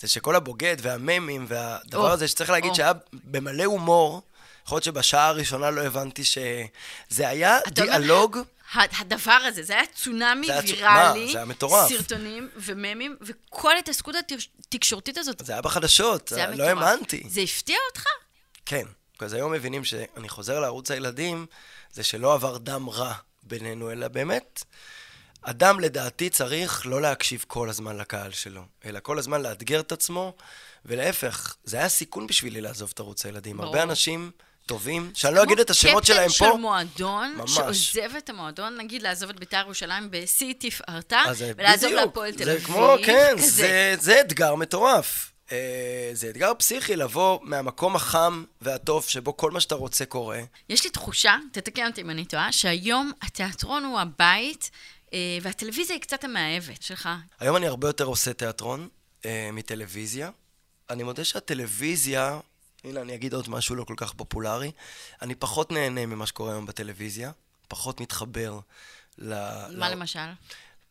זה 0.00 0.08
שכל 0.08 0.36
הבוגד 0.36 0.76
והממים 0.80 1.46
והדבר 1.48 2.10
oh, 2.10 2.12
הזה 2.12 2.28
שצריך 2.28 2.50
להגיד 2.50 2.72
oh. 2.72 2.74
שהיה 2.74 2.92
במלא 3.12 3.64
הומור, 3.64 4.22
יכול 4.64 4.76
להיות 4.76 4.84
שבשעה 4.84 5.28
הראשונה 5.28 5.70
לא 5.70 5.80
הבנתי 5.80 6.24
שזה 6.24 7.28
היה 7.28 7.58
דיאלוג. 7.68 8.38
הדבר 8.74 9.32
הזה, 9.32 9.62
זה 9.62 9.72
היה 9.72 9.86
צונאמי 9.94 10.48
ויראלי. 10.62 11.26
מה? 11.26 11.32
זה 11.32 11.38
היה 11.38 11.44
מטורף. 11.44 11.88
סרטונים 11.88 12.48
וממים, 12.56 13.16
וכל 13.20 13.76
ההתעסקות 13.76 14.14
התקשורתית 14.68 15.18
הזאת. 15.18 15.42
זה 15.46 15.52
היה 15.52 15.62
בחדשות, 15.62 16.28
זה 16.28 16.36
היה 16.36 16.50
לא 16.50 16.64
האמנתי. 16.64 17.22
זה 17.28 17.40
הפתיע 17.40 17.76
אותך? 17.90 18.04
כן. 18.66 18.86
אז 19.18 19.32
היום 19.32 19.52
מבינים 19.52 19.84
שאני 19.84 20.28
חוזר 20.28 20.60
לערוץ 20.60 20.90
הילדים, 20.90 21.46
זה 21.92 22.02
שלא 22.02 22.34
עבר 22.34 22.58
דם 22.58 22.90
רע 22.90 23.14
בינינו, 23.42 23.90
אלא 23.90 24.08
באמת, 24.08 24.64
אדם 25.42 25.80
לדעתי 25.80 26.30
צריך 26.30 26.86
לא 26.86 27.02
להקשיב 27.02 27.44
כל 27.48 27.68
הזמן 27.68 27.96
לקהל 27.96 28.32
שלו, 28.32 28.62
אלא 28.84 29.00
כל 29.02 29.18
הזמן 29.18 29.42
לאתגר 29.42 29.80
את 29.80 29.92
עצמו, 29.92 30.36
ולהפך, 30.84 31.56
זה 31.64 31.76
היה 31.76 31.88
סיכון 31.88 32.26
בשבילי 32.26 32.60
לעזוב 32.60 32.90
את 32.94 33.00
ערוץ 33.00 33.26
הילדים. 33.26 33.56
ברור. 33.56 33.66
הרבה 33.66 33.82
אנשים 33.82 34.30
טובים, 34.66 35.10
שאני 35.14 35.34
לא 35.34 35.42
אגיד 35.42 35.60
את 35.60 35.70
השמות 35.70 36.04
שלהם 36.04 36.28
פה. 36.28 36.34
כמו 36.34 36.46
קפטן 36.46 36.56
של 36.56 36.60
מועדון, 36.60 37.34
ממש. 37.36 37.50
שעוזב 37.50 38.16
את 38.18 38.30
המועדון, 38.30 38.76
נגיד 38.78 39.02
לעזוב 39.02 39.30
את 39.30 39.40
בית"ר 39.40 39.56
ירושלים 39.56 40.08
בשיא 40.10 40.54
תפארתה, 40.58 41.22
ולעזוב 41.56 41.92
להפועל 41.92 42.32
תל 42.32 42.50
אביב. 42.50 42.60
זה 42.60 42.66
כמו, 42.66 42.94
כן, 43.04 43.34
זה, 43.38 43.94
זה 43.98 44.20
אתגר 44.20 44.54
מטורף. 44.54 45.32
אה, 45.52 46.10
זה 46.12 46.30
אתגר 46.30 46.52
פסיכי 46.58 46.96
לבוא 46.96 47.38
מהמקום 47.42 47.96
החם 47.96 48.44
והטוב 48.60 49.04
שבו 49.04 49.36
כל 49.36 49.50
מה 49.50 49.60
שאתה 49.60 49.74
רוצה 49.74 50.04
קורה. 50.04 50.40
יש 50.68 50.84
לי 50.84 50.90
תחושה, 50.90 51.36
תתקן 51.52 51.86
אותי 51.86 52.00
אם 52.00 52.10
אני 52.10 52.24
טועה, 52.24 52.52
שהיום 52.52 53.12
התיאטרון 53.22 53.84
הוא 53.84 54.00
הבית 54.00 54.70
אה, 55.12 55.18
והטלוויזיה 55.42 55.94
היא 55.94 56.02
קצת 56.02 56.24
המאהבת 56.24 56.82
שלך. 56.82 57.08
היום 57.40 57.56
אני 57.56 57.66
הרבה 57.66 57.88
יותר 57.88 58.04
עושה 58.04 58.32
תיאטרון 58.32 58.88
אה, 59.24 59.50
מטלוויזיה. 59.52 60.30
אני 60.90 61.02
מודה 61.02 61.24
שהטלוויזיה, 61.24 62.38
הנה 62.86 63.00
אני 63.00 63.14
אגיד 63.14 63.34
עוד 63.34 63.50
משהו 63.50 63.74
לא 63.74 63.84
כל 63.84 63.94
כך 63.96 64.12
פופולרי, 64.12 64.70
אני 65.22 65.34
פחות 65.34 65.72
נהנה 65.72 66.06
ממה 66.06 66.26
שקורה 66.26 66.52
היום 66.52 66.66
בטלוויזיה, 66.66 67.30
פחות 67.68 68.00
מתחבר 68.00 68.58
ל... 69.18 69.34
מה 69.76 69.88
ל... 69.88 69.92
למשל? 69.92 70.28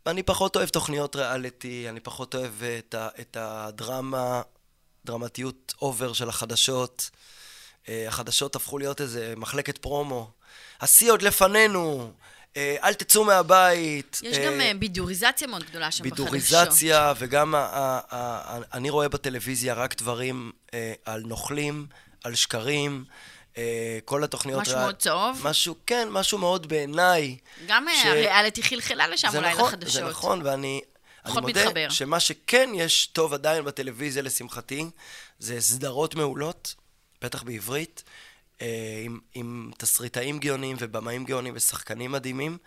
אני 0.07 0.23
פחות 0.23 0.55
אוהב 0.55 0.69
תוכניות 0.69 1.15
ריאליטי, 1.15 1.89
אני 1.89 1.99
פחות 1.99 2.35
אוהב 2.35 2.63
את, 2.63 2.93
ה, 2.93 3.07
את 3.19 3.37
הדרמה, 3.39 4.41
דרמטיות 5.05 5.73
over 5.81 6.13
של 6.13 6.29
החדשות. 6.29 7.09
אה, 7.89 8.07
החדשות 8.07 8.55
הפכו 8.55 8.77
להיות 8.77 9.01
איזה 9.01 9.33
מחלקת 9.37 9.77
פרומו. 9.77 10.31
השיא 10.81 11.11
עוד 11.11 11.21
לפנינו, 11.21 12.11
אל 12.57 12.93
תצאו 12.93 13.24
מהבית. 13.24 14.19
יש 14.24 14.38
גם 14.38 14.62
אה, 14.62 14.71
בידוריזציה 14.79 15.47
מאוד 15.47 15.63
גדולה 15.63 15.91
שם 15.91 16.03
בחדשות. 16.03 16.19
בידוריזציה, 16.19 17.13
וגם 17.17 17.55
אני 18.74 18.89
רואה 18.89 19.09
בטלוויזיה 19.09 19.74
רק 19.74 19.95
דברים 19.95 20.51
על 21.05 21.21
נוכלים, 21.25 21.88
על 22.24 22.35
שקרים. 22.35 23.05
אה, 23.57 24.00
כל 24.05 24.24
התוכניות... 24.24 24.62
משהו 24.62 24.77
מאוד 24.77 24.95
צהוב? 24.95 25.41
משהו, 25.43 25.75
כן, 25.85 26.07
משהו 26.12 26.38
מאוד 26.38 26.67
בעיניי. 26.67 27.38
גם 27.67 27.85
ש... 28.03 28.05
הריאליטי 28.05 28.63
חלחלה 28.63 29.07
לשם 29.07 29.27
אולי 29.35 29.53
נכון, 29.53 29.67
לחדשות. 29.67 29.93
זה 29.93 30.03
נכון, 30.03 30.41
ואני... 30.43 30.81
אני 31.25 31.33
מודה 31.33 31.62
מתחבר. 31.62 31.89
שמה 31.89 32.19
שכן 32.19 32.69
יש 32.74 33.07
טוב 33.07 33.33
עדיין 33.33 33.65
בטלוויזיה, 33.65 34.24
לשמחתי, 34.24 34.85
זה 35.39 35.62
סדרות 35.62 36.15
מעולות, 36.15 36.75
בטח 37.21 37.43
בעברית, 37.43 38.03
אה, 38.07 38.12
עם, 39.05 39.19
עם 39.33 39.71
תסריטאים 39.77 40.39
גאונים 40.39 40.75
ובמאים 40.79 41.25
גאונים 41.25 41.53
ושחקנים 41.55 42.12
מדהימים. 42.12 42.57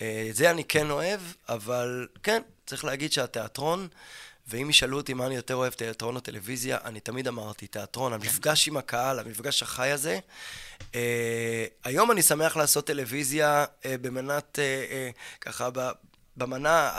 אה, 0.00 0.28
זה 0.32 0.50
אני 0.50 0.64
כן 0.64 0.90
אוהב, 0.90 1.20
אבל 1.48 2.06
כן, 2.22 2.42
צריך 2.66 2.84
להגיד 2.84 3.12
שהתיאטרון 3.12 3.88
ואם 4.48 4.70
ישאלו 4.70 4.96
אותי 4.96 5.14
מה 5.14 5.26
אני 5.26 5.36
יותר 5.36 5.54
אוהב, 5.54 5.72
תיאטרון 5.72 6.16
או 6.16 6.20
טלוויזיה, 6.20 6.78
אני 6.84 7.00
תמיד 7.00 7.28
אמרתי, 7.28 7.66
תיאטרון, 7.66 8.12
המפגש 8.12 8.68
עם 8.68 8.76
הקהל, 8.76 9.18
המפגש 9.18 9.62
החי 9.62 9.90
הזה. 9.90 10.18
אה, 10.80 10.94
היום 11.84 12.10
אני 12.10 12.22
שמח 12.22 12.56
לעשות 12.56 12.86
טלוויזיה 12.86 13.64
אה, 13.64 13.86
במנת, 14.00 14.58
אה, 14.58 15.16
אה, 15.16 15.40
ככה, 15.40 15.68
במנה 16.36 16.90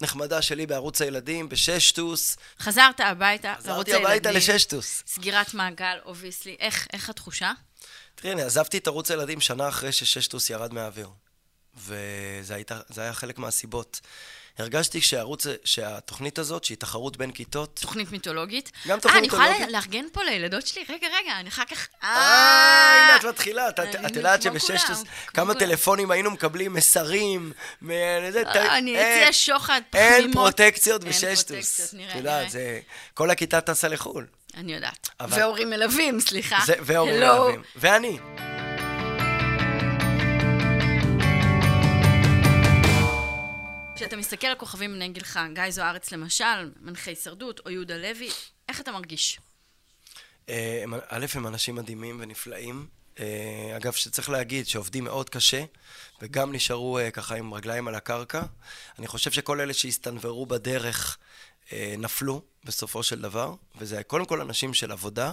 הנחמדה 0.00 0.42
שלי 0.42 0.66
בערוץ 0.66 1.02
הילדים, 1.02 1.48
בששטוס. 1.48 2.36
חזרת 2.60 3.00
הביתה 3.00 3.48
לערוץ 3.48 3.88
הילדים. 3.88 3.94
חזרתי 3.94 3.94
הביתה 3.94 4.32
לששטוס. 4.32 5.02
סגירת 5.06 5.54
מעגל, 5.54 5.98
obviously. 6.04 6.56
איך, 6.60 6.86
איך 6.92 7.10
התחושה? 7.10 7.52
תראי, 8.14 8.32
אני 8.32 8.42
עזבתי 8.42 8.78
את 8.78 8.86
ערוץ 8.86 9.10
הילדים 9.10 9.40
שנה 9.40 9.68
אחרי 9.68 9.92
שששטוס 9.92 10.50
ירד 10.50 10.74
מהאוויר. 10.74 11.10
וזה 11.76 12.54
היית, 12.54 12.70
היה 12.96 13.14
חלק 13.14 13.38
מהסיבות. 13.38 14.00
הרגשתי 14.58 15.00
שהערוץ, 15.00 15.46
שהתוכנית 15.64 16.38
הזאת, 16.38 16.64
שהיא 16.64 16.76
תחרות 16.76 17.16
בין 17.16 17.30
כיתות... 17.30 17.80
תוכנית 17.82 18.12
מיתולוגית? 18.12 18.72
גם 18.88 19.00
תוכנית 19.00 19.22
מיתולוגית. 19.22 19.50
אה, 19.50 19.56
אני 19.56 19.62
יכולה 19.62 19.72
לארגן 19.72 20.04
פה 20.12 20.22
לילדות 20.22 20.66
שלי? 20.66 20.84
רגע, 20.88 21.06
רגע, 21.06 21.40
אני 21.40 21.48
אחר 21.48 21.64
כך... 21.64 21.88
אה, 22.04 23.08
הנה, 23.08 23.16
את 23.16 23.24
מתחילה. 23.24 23.68
את 24.06 24.16
יודעת 24.16 24.42
שבששטוס, 24.42 25.02
כמה 25.26 25.54
טלפונים 25.54 26.10
היינו 26.10 26.30
מקבלים, 26.30 26.72
מסרים, 26.72 27.52
אני 28.52 28.94
אציע 28.94 29.28
שוחד, 29.32 29.80
פחימות. 29.90 30.10
אין 30.10 30.32
פרוטקציות 30.32 31.04
בששטוס. 31.04 31.94
את 32.10 32.16
יודעת, 32.16 32.46
כל 33.14 33.30
הכיתה 33.30 33.60
טסה 33.60 33.88
לחו"ל. 33.88 34.26
אני 34.56 34.74
יודעת. 34.74 35.08
והורים 35.28 35.70
מלווים, 35.70 36.20
סליחה. 36.20 36.58
והורים 36.80 37.20
מלווים. 37.20 37.62
ואני. 37.76 38.18
כשאתה 43.96 44.16
מסתכל 44.16 44.46
על 44.46 44.54
כוכבים 44.54 44.92
בני 44.92 45.08
גילך, 45.08 45.40
גיא 45.54 45.70
זוארץ 45.70 46.12
למשל, 46.12 46.70
מנחה 46.80 47.10
הישרדות, 47.10 47.60
או 47.66 47.70
יהודה 47.70 47.96
לוי, 47.96 48.28
איך 48.68 48.80
אתה 48.80 48.92
מרגיש? 48.92 49.40
אה, 50.48 50.84
א', 51.08 51.26
הם 51.34 51.46
אנשים 51.46 51.74
מדהימים 51.74 52.16
ונפלאים. 52.20 52.86
אה, 53.20 53.76
אגב, 53.76 53.92
שצריך 53.92 54.30
להגיד 54.30 54.66
שעובדים 54.66 55.04
מאוד 55.04 55.30
קשה, 55.30 55.64
וגם 56.22 56.52
נשארו 56.52 56.98
אה, 56.98 57.10
ככה 57.10 57.34
עם 57.34 57.54
רגליים 57.54 57.88
על 57.88 57.94
הקרקע. 57.94 58.42
אני 58.98 59.06
חושב 59.06 59.30
שכל 59.30 59.60
אלה 59.60 59.74
שהסתנוורו 59.74 60.46
בדרך 60.46 61.18
נפלו 61.72 62.42
בסופו 62.64 63.02
של 63.02 63.20
דבר, 63.20 63.54
וזה 63.78 64.02
קודם 64.02 64.24
כל 64.24 64.40
אנשים 64.40 64.74
של 64.74 64.92
עבודה, 64.92 65.32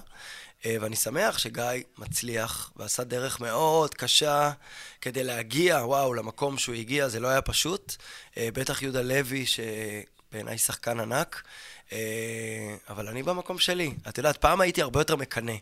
אה, 0.66 0.76
ואני 0.82 0.96
שמח 0.96 1.38
שגיא 1.38 1.66
מצליח 1.98 2.72
ועשה 2.76 3.04
דרך 3.04 3.40
מאוד 3.40 3.94
קשה 3.94 4.52
כדי 5.02 5.24
להגיע, 5.24 5.76
וואו, 5.76 6.14
למקום 6.14 6.58
שהוא 6.58 6.76
הגיע, 6.76 7.08
זה 7.08 7.20
לא 7.20 7.28
היה 7.28 7.42
פשוט. 7.42 7.96
אה, 8.38 8.50
בטח 8.54 8.82
יהודה 8.82 9.02
לוי, 9.02 9.46
ש... 9.46 9.60
בעיניי 10.32 10.58
שחקן 10.58 11.00
ענק, 11.00 11.44
אה, 11.92 11.98
אבל 12.90 13.08
אני 13.08 13.24
במקום 13.24 13.60
שלי. 13.60 13.94
את 14.10 14.18
יודעת, 14.18 14.38
פעם 14.38 14.62
הייתי 14.62 14.82
הרבה 14.82 15.00
יותר 15.00 15.16
מקנא 15.16 15.54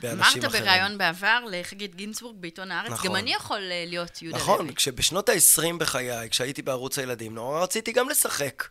באנשים 0.00 0.42
אמרת 0.42 0.50
אחרים. 0.50 0.64
בריאיון 0.64 0.98
בעבר 0.98 1.44
לחגית 1.50 1.94
גינצבורג 1.94 2.36
בעיתון 2.40 2.70
הארץ, 2.70 2.90
נכון. 2.90 3.10
גם 3.10 3.16
אני 3.16 3.34
יכול 3.34 3.70
אה, 3.70 3.84
להיות 3.86 4.22
יהודה 4.22 4.38
נכון, 4.38 4.66
לוי. 4.66 4.74
כשבשנות 4.74 5.28
ה-20 5.28 5.76
בחיי, 5.78 6.30
כשהייתי 6.30 6.62
בערוץ 6.62 6.98
הילדים, 6.98 7.34
נורא 7.34 7.62
רציתי 7.62 7.92
גם 7.92 8.08
לשחק, 8.08 8.64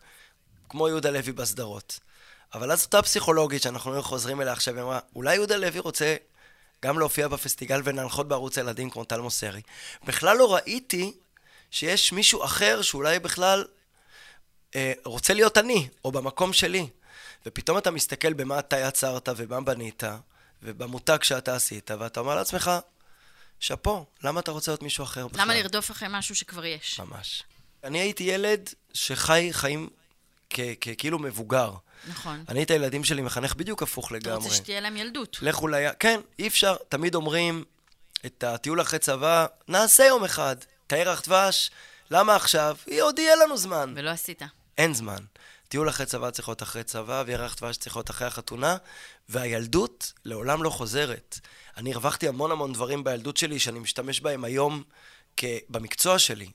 כמו 0.72 0.88
יהודה 0.88 1.10
לוי 1.10 1.32
בסדרות. 1.32 2.00
אבל 2.54 2.72
אז 2.72 2.84
אותה 2.84 3.02
פסיכולוגית 3.02 3.62
שאנחנו 3.62 4.04
חוזרים 4.04 4.42
אליה 4.42 4.54
עכשיו, 4.54 4.76
היא 4.76 4.84
אמרה, 4.84 5.00
אולי 5.16 5.36
יהודה 5.36 5.58
לוי 5.58 5.80
רוצה 5.80 6.16
גם 6.86 7.00
להופיע 7.00 7.28
בפסטיגל 7.28 7.82
ולהנחות 7.84 8.28
בערוץ 8.28 8.58
הילדים 8.58 8.90
כמו 8.90 9.04
טל 9.04 9.22
מוסרי. 9.22 9.62
בכלל 10.04 10.38
לא 10.38 10.56
ראיתי 10.56 11.14
שיש 11.72 12.12
מישהו 12.12 12.44
אחר 12.44 12.82
שאולי 12.82 13.20
בכלל 13.20 13.66
אה, 14.76 14.94
רוצה 15.06 15.34
להיות 15.34 15.58
אני, 15.58 15.88
או 16.06 16.12
במקום 16.12 16.54
שלי. 16.54 16.88
ופתאום 17.46 17.78
אתה 17.78 17.92
מסתכל 17.92 18.34
במה 18.34 18.60
אתה 18.60 18.80
יצרת 18.80 19.30
ומה 19.38 19.62
בנית, 19.62 20.04
ובמותג 20.64 21.24
שאתה 21.24 21.56
עשית, 21.56 21.92
ואתה 22.00 22.20
אומר 22.20 22.36
לעצמך, 22.36 22.72
שאפו, 23.60 24.06
למה 24.24 24.40
אתה 24.40 24.52
רוצה 24.52 24.72
להיות 24.72 24.84
מישהו 24.84 25.04
אחר 25.04 25.28
בכלל? 25.28 25.42
למה 25.42 25.56
לרדוף 25.56 25.92
אחרי 25.92 26.08
משהו 26.12 26.36
שכבר 26.36 26.66
יש? 26.66 27.00
ממש. 27.00 27.44
אני 27.84 28.00
הייתי 28.00 28.24
ילד 28.24 28.70
שחי 28.94 29.50
חיים 29.52 29.90
כאילו 30.98 31.20
מבוגר. 31.20 31.72
נכון. 32.08 32.44
אני 32.50 32.64
את 32.64 32.72
הילדים 32.72 33.04
שלי 33.04 33.22
מחנך 33.22 33.56
בדיוק 33.56 33.84
הפוך 33.84 34.08
אתה 34.08 34.16
לגמרי. 34.16 34.36
רוצה 34.44 34.56
שתהיה 34.56 34.80
להם 34.80 34.98
ילדות. 34.98 35.38
לכו 35.42 35.68
לים. 35.68 35.90
כן, 36.00 36.20
אי 36.40 36.48
אפשר. 36.48 36.76
תמיד 36.90 37.16
אומרים, 37.16 37.64
את 38.26 38.44
הטיול 38.44 38.82
אחרי 38.82 39.00
צבא, 39.00 39.46
נעשה 39.68 40.04
יום 40.04 40.24
אחד. 40.24 40.56
את 40.88 40.94
הירח 40.94 41.22
דבש, 41.22 41.72
למה 42.12 42.36
עכשיו? 42.36 42.76
עוד 43.02 43.20
יהיה 43.20 43.36
לנו 43.36 43.58
זמן. 43.58 43.94
ולא 43.98 44.10
עשית. 44.10 44.42
אין 44.78 44.94
זמן. 44.94 45.18
טיול 45.68 45.90
אחרי 45.90 46.06
צבא 46.06 46.32
צריך 46.32 46.48
להיות 46.50 46.64
אחרי 46.64 46.84
צבא, 46.84 47.24
וירח 47.28 47.56
דבש 47.56 47.78
צריך 47.78 47.96
להיות 47.96 48.10
אחרי 48.10 48.28
החתונה, 48.28 48.78
והילדות 49.30 50.14
לעולם 50.26 50.64
לא 50.64 50.70
חוזרת. 50.70 51.40
אני 51.78 51.94
הרווחתי 51.94 52.28
המון 52.28 52.52
המון 52.52 52.74
דברים 52.74 53.04
בילדות 53.04 53.38
שלי 53.38 53.60
שאני 53.60 53.80
משתמש 53.80 54.20
בהם 54.22 54.44
היום 54.44 54.84
כ- 55.38 55.44
במקצוע 55.70 56.20
שלי, 56.20 56.50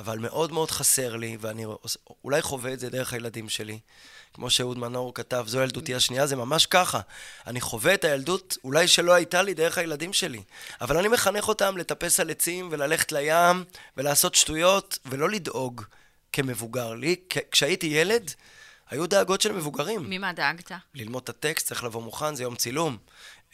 אבל 0.00 0.18
מאוד 0.18 0.52
מאוד 0.52 0.70
חסר 0.70 1.16
לי, 1.16 1.36
ואני 1.40 1.64
אולי 2.24 2.42
חווה 2.42 2.72
את 2.72 2.80
זה 2.80 2.90
דרך 2.90 3.12
הילדים 3.12 3.48
שלי. 3.48 3.78
כמו 4.34 4.50
שאהוד 4.50 4.78
מנור 4.78 5.14
כתב, 5.14 5.44
זו 5.46 5.62
ילדותי 5.62 5.94
השנייה, 5.94 6.26
זה 6.26 6.36
ממש 6.36 6.66
ככה. 6.66 7.00
אני 7.46 7.60
חווה 7.60 7.94
את 7.94 8.04
הילדות, 8.04 8.56
אולי 8.64 8.88
שלא 8.88 9.12
הייתה 9.12 9.42
לי, 9.42 9.54
דרך 9.54 9.78
הילדים 9.78 10.12
שלי. 10.12 10.42
אבל 10.80 10.96
אני 10.96 11.08
מחנך 11.08 11.48
אותם 11.48 11.76
לטפס 11.76 12.20
על 12.20 12.30
עצים 12.30 12.68
וללכת 12.72 13.12
לים 13.12 13.64
ולעשות 13.96 14.34
שטויות, 14.34 14.98
ולא 15.06 15.30
לדאוג 15.30 15.82
כמבוגר. 16.32 16.94
לי, 16.94 17.16
כשהייתי 17.50 17.86
ילד, 17.86 18.30
היו 18.90 19.06
דאגות 19.06 19.40
של 19.40 19.52
מבוגרים. 19.52 20.10
ממה 20.10 20.32
דאגת? 20.32 20.72
ללמוד 20.94 21.22
את 21.22 21.28
הטקסט, 21.28 21.66
צריך 21.66 21.84
לבוא 21.84 22.02
מוכן, 22.02 22.34
זה 22.34 22.42
יום 22.42 22.56
צילום. 22.56 22.96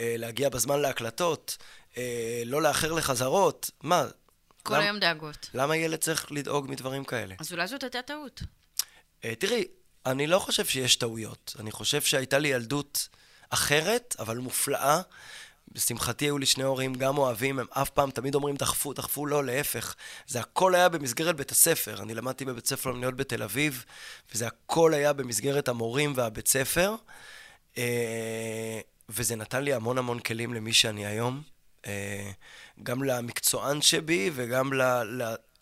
אה, 0.01 0.15
להגיע 0.19 0.49
בזמן 0.49 0.81
להקלטות, 0.81 1.57
אה, 1.97 2.43
לא 2.47 2.63
לאחר 2.63 2.93
לחזרות. 2.93 3.71
מה? 3.83 4.05
כל 4.67 4.75
למ- 4.75 4.81
היום 4.83 4.99
דאגות. 4.99 5.51
למה 5.55 5.77
ילד 5.77 5.99
צריך 5.99 6.33
לדאוג 6.33 6.71
מדברים 6.71 7.05
כאלה? 7.05 7.35
אז 7.39 7.53
אולי 7.53 7.67
זאת 7.67 7.83
הייתה 7.83 8.03
טעות. 8.03 8.43
אה, 9.25 9.35
תראי, 9.35 9.65
אני 10.07 10.27
לא 10.27 10.39
חושב 10.39 10.65
שיש 10.65 10.97
טעויות. 10.97 11.57
אני 11.59 11.71
חושב 11.71 12.01
שהייתה 12.01 12.39
לי 12.39 12.49
ילדות 12.49 13.09
אחרת, 13.51 14.17
אבל 14.19 14.39
מופלאה. 14.39 15.01
לשמחתי 15.75 16.25
היו 16.25 16.39
לי 16.39 16.47
שני 16.47 16.65
הורים 16.65 16.95
גם 16.95 17.19
אוהבים, 17.19 17.59
הם 17.59 17.67
אף 17.71 17.91
פעם 17.91 18.11
תמיד 18.11 18.35
אומרים 18.35 18.57
דחפו, 18.57 18.93
דחפו, 18.93 19.27
לא, 19.27 19.45
להפך. 19.45 19.95
זה 20.27 20.41
הכל 20.41 20.75
היה 20.75 20.89
במסגרת 20.89 21.37
בית 21.37 21.51
הספר. 21.51 22.03
אני 22.03 22.15
למדתי 22.15 22.45
בבית 22.45 22.67
ספר 22.67 22.91
למניות 22.91 23.17
בתל 23.17 23.43
אביב, 23.43 23.85
וזה 24.35 24.47
הכל 24.47 24.95
היה 24.95 25.13
במסגרת 25.13 25.69
המורים 25.69 26.13
והבית 26.17 26.49
ספר. 26.49 26.95
אה, 27.79 28.81
וזה 29.09 29.37
נתן 29.37 29.63
לי 29.63 29.75
המון 29.75 29.99
המון 29.99 30.19
כלים 30.19 30.55
למי 30.55 30.73
שאני 30.73 31.07
היום. 31.07 31.43
גם 32.83 33.03
למקצוען 33.03 33.83
שבי 33.83 34.31
וגם 34.35 34.71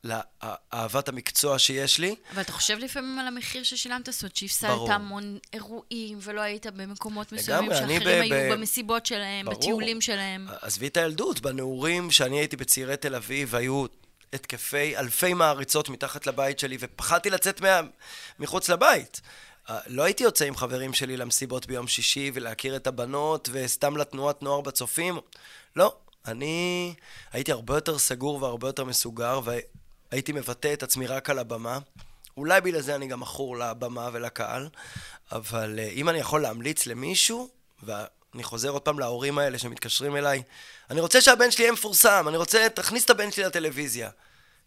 לאהבת 0.04 1.08
המקצוע 1.08 1.58
שיש 1.58 1.98
לי. 1.98 2.14
אבל 2.32 2.42
אתה 2.42 2.52
חושב 2.52 2.78
לפעמים 2.78 3.18
על 3.18 3.26
המחיר 3.26 3.62
ששילמת, 3.62 4.12
זאת 4.12 4.22
אומרת 4.22 4.36
שהפסדת. 4.36 4.88
המון 4.88 5.38
אירועים, 5.52 6.18
ולא 6.20 6.40
היית 6.40 6.66
במקומות 6.66 7.32
מסוימים 7.32 7.70
שאחרים 7.74 8.02
היו 8.02 8.52
במסיבות 8.52 9.06
שלהם, 9.06 9.46
ברור. 9.46 9.58
בטיולים 9.58 10.00
שלהם. 10.00 10.46
עזבי 10.62 10.86
את 10.86 10.96
הילדות, 10.96 11.40
בנעורים, 11.40 12.10
שאני 12.10 12.38
הייתי 12.38 12.56
בצעירי 12.56 12.96
תל 12.96 13.14
אביב, 13.14 13.54
היו 13.54 13.86
התקפי 14.32 14.96
אלפי 14.96 15.34
מעריצות 15.34 15.88
מתחת 15.88 16.26
לבית 16.26 16.58
שלי, 16.58 16.76
ופחדתי 16.80 17.30
לצאת 17.30 17.60
מה... 17.60 17.80
מחוץ 18.38 18.68
לבית. 18.68 19.20
אה, 19.70 19.78
לא 19.86 20.02
הייתי 20.02 20.24
יוצא 20.24 20.44
עם 20.44 20.56
חברים 20.56 20.94
שלי 20.94 21.16
למסיבות 21.16 21.66
ביום 21.66 21.88
שישי 21.88 22.30
ולהכיר 22.34 22.76
את 22.76 22.86
הבנות 22.86 23.48
וסתם 23.52 23.96
לתנועת 23.96 24.42
נוער 24.42 24.60
בצופים. 24.60 25.18
לא, 25.76 25.96
אני 26.26 26.94
הייתי 27.32 27.52
הרבה 27.52 27.74
יותר 27.74 27.98
סגור 27.98 28.42
והרבה 28.42 28.68
יותר 28.68 28.84
מסוגר, 28.84 29.40
והייתי 29.44 30.32
מבטא 30.32 30.72
את 30.72 30.82
עצמי 30.82 31.06
רק 31.06 31.30
על 31.30 31.38
הבמה. 31.38 31.78
אולי 32.36 32.60
בגלל 32.60 32.80
זה 32.80 32.94
אני 32.94 33.06
גם 33.06 33.20
מכור 33.20 33.56
לבמה 33.56 34.08
ולקהל, 34.12 34.68
אבל 35.32 35.78
אה, 35.78 35.88
אם 35.88 36.08
אני 36.08 36.18
יכול 36.18 36.42
להמליץ 36.42 36.86
למישהו, 36.86 37.48
ואני 37.82 38.42
חוזר 38.42 38.68
עוד 38.68 38.82
פעם 38.82 38.98
להורים 38.98 39.38
האלה 39.38 39.58
שמתקשרים 39.58 40.16
אליי, 40.16 40.42
אני 40.90 41.00
רוצה 41.00 41.20
שהבן 41.20 41.50
שלי 41.50 41.64
יהיה 41.64 41.72
מפורסם, 41.72 42.24
אני 42.28 42.36
רוצה, 42.36 42.66
תכניס 42.74 43.04
את 43.04 43.10
הבן 43.10 43.30
שלי 43.30 43.44
לטלוויזיה. 43.44 44.10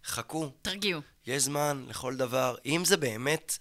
חכו, 0.06 0.50
תרגיעו. 0.62 1.02
יש 1.28 1.44
זמן 1.44 1.86
לכל 1.90 2.16
דבר. 2.16 2.56
אם 2.66 2.86
זה 2.86 2.98
באמת 2.98 3.58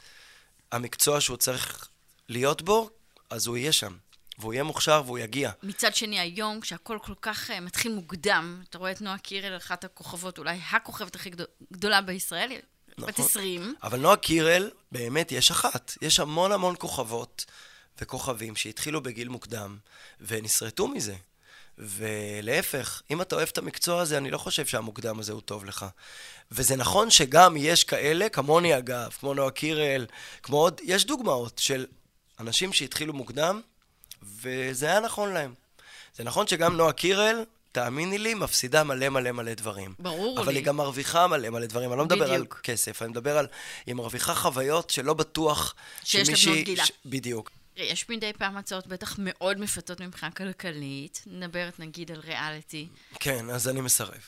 המקצוע 0.73 1.21
שהוא 1.21 1.37
צריך 1.37 1.89
להיות 2.29 2.63
בו, 2.63 2.91
אז 3.31 3.47
הוא 3.47 3.57
יהיה 3.57 3.73
שם. 3.73 3.97
והוא 4.39 4.53
יהיה 4.53 4.65
מוכשר 4.65 5.03
והוא 5.07 5.19
יגיע. 5.19 5.51
מצד 5.63 5.95
שני, 5.95 6.21
היום, 6.21 6.61
כשהכול 6.61 6.99
כל 6.99 7.15
כך 7.23 7.51
uh, 7.51 7.61
מתחיל 7.61 7.93
מוקדם, 7.93 8.63
אתה 8.69 8.79
רואה 8.79 8.91
את 8.91 9.01
נועה 9.01 9.19
קירל, 9.19 9.57
אחת 9.57 9.85
הכוכבות, 9.85 10.39
אולי 10.39 10.59
הכוכבת 10.71 11.15
הכי 11.15 11.31
גדול, 11.31 11.47
גדולה 11.73 12.01
בישראל, 12.01 12.51
היא 12.51 12.59
בת 12.99 13.09
נכון. 13.09 13.25
20. 13.25 13.75
אבל 13.83 14.01
נועה 14.01 14.17
קירל, 14.17 14.71
באמת, 14.93 15.33
יש 15.33 15.51
אחת. 15.51 15.93
יש 16.03 16.21
המון 16.21 16.53
המון 16.53 16.75
כוכבות 16.79 17.45
וכוכבים 18.01 18.57
שהתחילו 18.57 19.03
בגיל 19.03 19.29
מוקדם 19.29 19.79
ונסרטו 20.21 20.89
מזה. 20.89 21.15
ולהפך, 21.79 23.03
אם 23.11 23.23
אתה 23.23 23.37
אוהב 23.37 23.49
את 23.53 23.59
המקצוע 23.59 24.01
הזה, 24.01 24.19
אני 24.19 24.31
לא 24.31 24.39
חושב 24.39 24.67
שהמוקדם 24.67 25.19
הזה 25.19 25.33
הוא 25.33 25.41
טוב 25.41 25.65
לך. 25.65 25.87
וזה 26.51 26.77
נכון 26.77 27.11
שגם 27.11 27.57
יש 27.57 27.85
כאלה, 27.85 28.29
כמוני 28.29 28.79
אגב, 28.79 29.11
כמו 29.21 29.35
נועה 29.35 29.51
קירל, 29.51 30.07
כמו 30.43 30.57
עוד, 30.57 30.81
יש 30.85 31.07
דוגמאות 31.07 31.59
של 31.59 31.87
אנשים 32.41 32.73
שהתחילו 32.73 33.13
מוקדם, 33.13 33.61
וזה 34.23 34.87
היה 34.87 35.01
נכון 35.01 35.33
להם. 35.33 35.55
זה 36.15 36.25
נכון 36.25 36.47
שגם 36.47 36.77
נועה 36.77 36.93
קירל, 36.93 37.45
תאמיני 37.73 38.19
לי, 38.19 38.35
מפסידה 38.35 38.85
מלא 38.85 39.09
מלא 39.09 39.33
מלא 39.33 39.55
דברים. 39.55 39.95
ברור 39.99 40.41
אבל 40.41 40.53
לי. 40.53 40.59
היא 40.59 40.65
גם 40.65 40.77
מרוויחה 40.77 41.27
מלא 41.27 41.51
מלא 41.51 41.67
דברים. 41.67 41.91
אני 41.91 41.99
לא 41.99 42.05
מדבר 42.05 42.33
על 42.33 42.41
בדיוק. 42.41 42.61
כסף, 42.63 43.03
אני 43.03 43.11
מדבר 43.11 43.39
על... 43.39 43.47
היא 43.87 43.95
מרוויחה 43.95 44.35
חוויות 44.35 44.91
שלא 44.91 45.15
בטוח 45.15 45.75
שיש 46.05 46.29
שמישהי- 46.29 46.51
לבנות 46.51 46.65
גילה. 46.65 46.87
ש- 46.87 46.93
בדיוק. 47.07 47.51
יש 47.77 48.09
מדי 48.09 48.33
פעם 48.39 48.57
הצעות 48.57 48.87
בטח 48.87 49.15
מאוד 49.19 49.61
מפתות 49.61 50.01
מבחינה 50.01 50.33
כלכלית. 50.33 51.23
נדברת 51.27 51.79
נגיד 51.81 52.11
על 52.13 52.21
ריאליטי. 52.21 52.89
כן, 53.21 53.51
אז 53.51 53.69
אני 53.69 53.81
מסרב. 53.81 54.21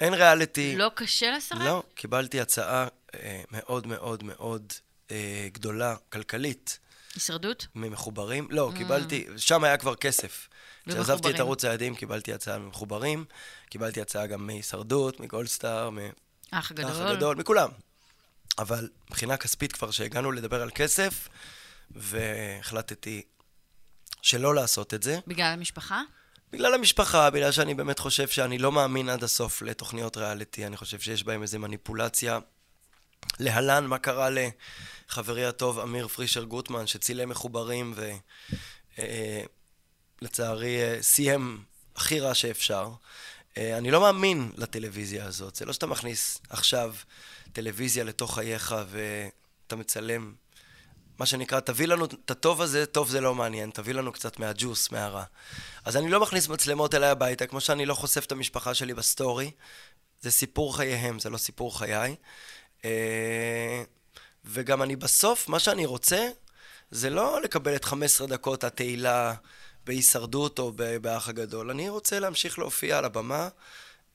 אין 0.00 0.14
ריאליטי. 0.14 0.76
לא 0.76 0.90
קשה 0.94 1.30
לסרב? 1.36 1.62
לא, 1.62 1.82
קיבלתי 1.94 2.40
הצעה 2.40 2.86
אה, 3.14 3.42
מאוד 3.50 3.86
מאוד 3.86 4.22
מאוד 4.24 4.72
אה, 5.10 5.48
גדולה, 5.52 5.96
כלכלית, 6.12 6.78
הישרדות? 7.14 7.66
ממחוברים. 7.74 8.48
לא, 8.50 8.72
קיבלתי, 8.76 9.26
שם 9.36 9.64
היה 9.64 9.76
כבר 9.76 9.94
כסף. 9.94 10.48
כשעזבתי 10.88 11.30
את. 11.30 11.40
ערוץ 11.40 11.64
הילדים, 11.64 11.94
קיבלתי 11.94 12.32
הצעה 12.32 12.58
ממחוברים, 12.58 13.24
קיבלתי 13.70 14.00
הצעה 14.00 14.26
גם 14.26 14.46
מהישרדות, 14.46 15.20
מגולדסטאר, 15.20 15.90
מ... 15.90 15.98
האח 16.52 16.70
הגדול. 16.70 16.90
האח 16.90 17.00
הגדול, 17.00 17.36
מכולם. 17.36 17.68
אבל 18.58 18.88
מבחינה 19.10 19.36
כספית 19.36 19.72
כבר 19.72 19.90
שהגענו 19.90 20.32
לדבר 20.32 20.62
על 20.62 20.70
כסף, 20.74 21.28
והחלטתי 21.90 23.22
שלא 24.22 24.54
לעשות 24.54 24.94
את 24.94 25.02
זה. 25.02 25.18
בגלל 25.26 25.52
המשפחה? 25.52 26.02
בגלל 26.52 26.74
המשפחה, 26.74 27.30
בגלל 27.30 27.52
שאני 27.52 27.74
באמת 27.74 27.98
חושב 27.98 28.28
שאני 28.28 28.58
לא 28.58 28.72
מאמין 28.72 29.08
עד 29.08 29.24
הסוף 29.24 29.62
לתוכניות 29.62 30.16
ריאליטי, 30.16 30.66
אני 30.66 30.76
חושב 30.76 31.00
שיש 31.00 31.24
בהם 31.24 31.42
איזו 31.42 31.58
מניפולציה. 31.58 32.38
להלן, 33.38 33.86
מה 33.86 33.98
קרה 33.98 34.28
לחברי 34.30 35.46
הטוב 35.46 35.78
אמיר 35.78 36.08
פרישר 36.08 36.44
גוטמן, 36.44 36.86
שצילם 36.86 37.28
מחוברים 37.28 37.94
ולצערי 40.22 40.78
סיים 41.00 41.64
הכי 41.96 42.20
רע 42.20 42.34
שאפשר. 42.34 42.90
אה, 43.58 43.78
אני 43.78 43.90
לא 43.90 44.00
מאמין 44.00 44.52
לטלוויזיה 44.56 45.26
הזאת. 45.26 45.56
זה 45.56 45.64
לא 45.64 45.72
שאתה 45.72 45.86
מכניס 45.86 46.40
עכשיו 46.50 46.94
טלוויזיה 47.52 48.04
לתוך 48.04 48.34
חייך 48.34 48.74
ואתה 48.90 49.76
מצלם. 49.76 50.34
מה 51.18 51.26
שנקרא, 51.26 51.60
תביא 51.60 51.86
לנו 51.86 52.04
את 52.04 52.30
הטוב 52.30 52.62
הזה, 52.62 52.86
טוב 52.86 53.08
זה 53.10 53.20
לא 53.20 53.34
מעניין, 53.34 53.70
תביא 53.70 53.94
לנו 53.94 54.12
קצת 54.12 54.38
מהג'וס, 54.38 54.92
מהרע. 54.92 55.24
אז 55.84 55.96
אני 55.96 56.10
לא 56.10 56.20
מכניס 56.20 56.48
מצלמות 56.48 56.94
אליי 56.94 57.08
הביתה, 57.08 57.46
כמו 57.46 57.60
שאני 57.60 57.86
לא 57.86 57.94
חושף 57.94 58.24
את 58.26 58.32
המשפחה 58.32 58.74
שלי 58.74 58.94
בסטורי. 58.94 59.50
זה 60.20 60.30
סיפור 60.30 60.76
חייהם, 60.76 61.18
זה 61.18 61.30
לא 61.30 61.38
סיפור 61.38 61.78
חיי. 61.78 62.16
אה, 62.84 63.82
וגם 64.44 64.82
אני 64.82 64.96
בסוף, 64.96 65.48
מה 65.48 65.58
שאני 65.58 65.86
רוצה, 65.86 66.28
זה 66.90 67.10
לא 67.10 67.42
לקבל 67.42 67.76
את 67.76 67.84
15 67.84 68.26
דקות 68.26 68.64
התהילה 68.64 69.34
בהישרדות 69.86 70.58
או 70.58 70.72
באח 71.00 71.28
הגדול. 71.28 71.70
אני 71.70 71.88
רוצה 71.88 72.18
להמשיך 72.18 72.58
להופיע 72.58 72.98
על 72.98 73.04
הבמה 73.04 73.48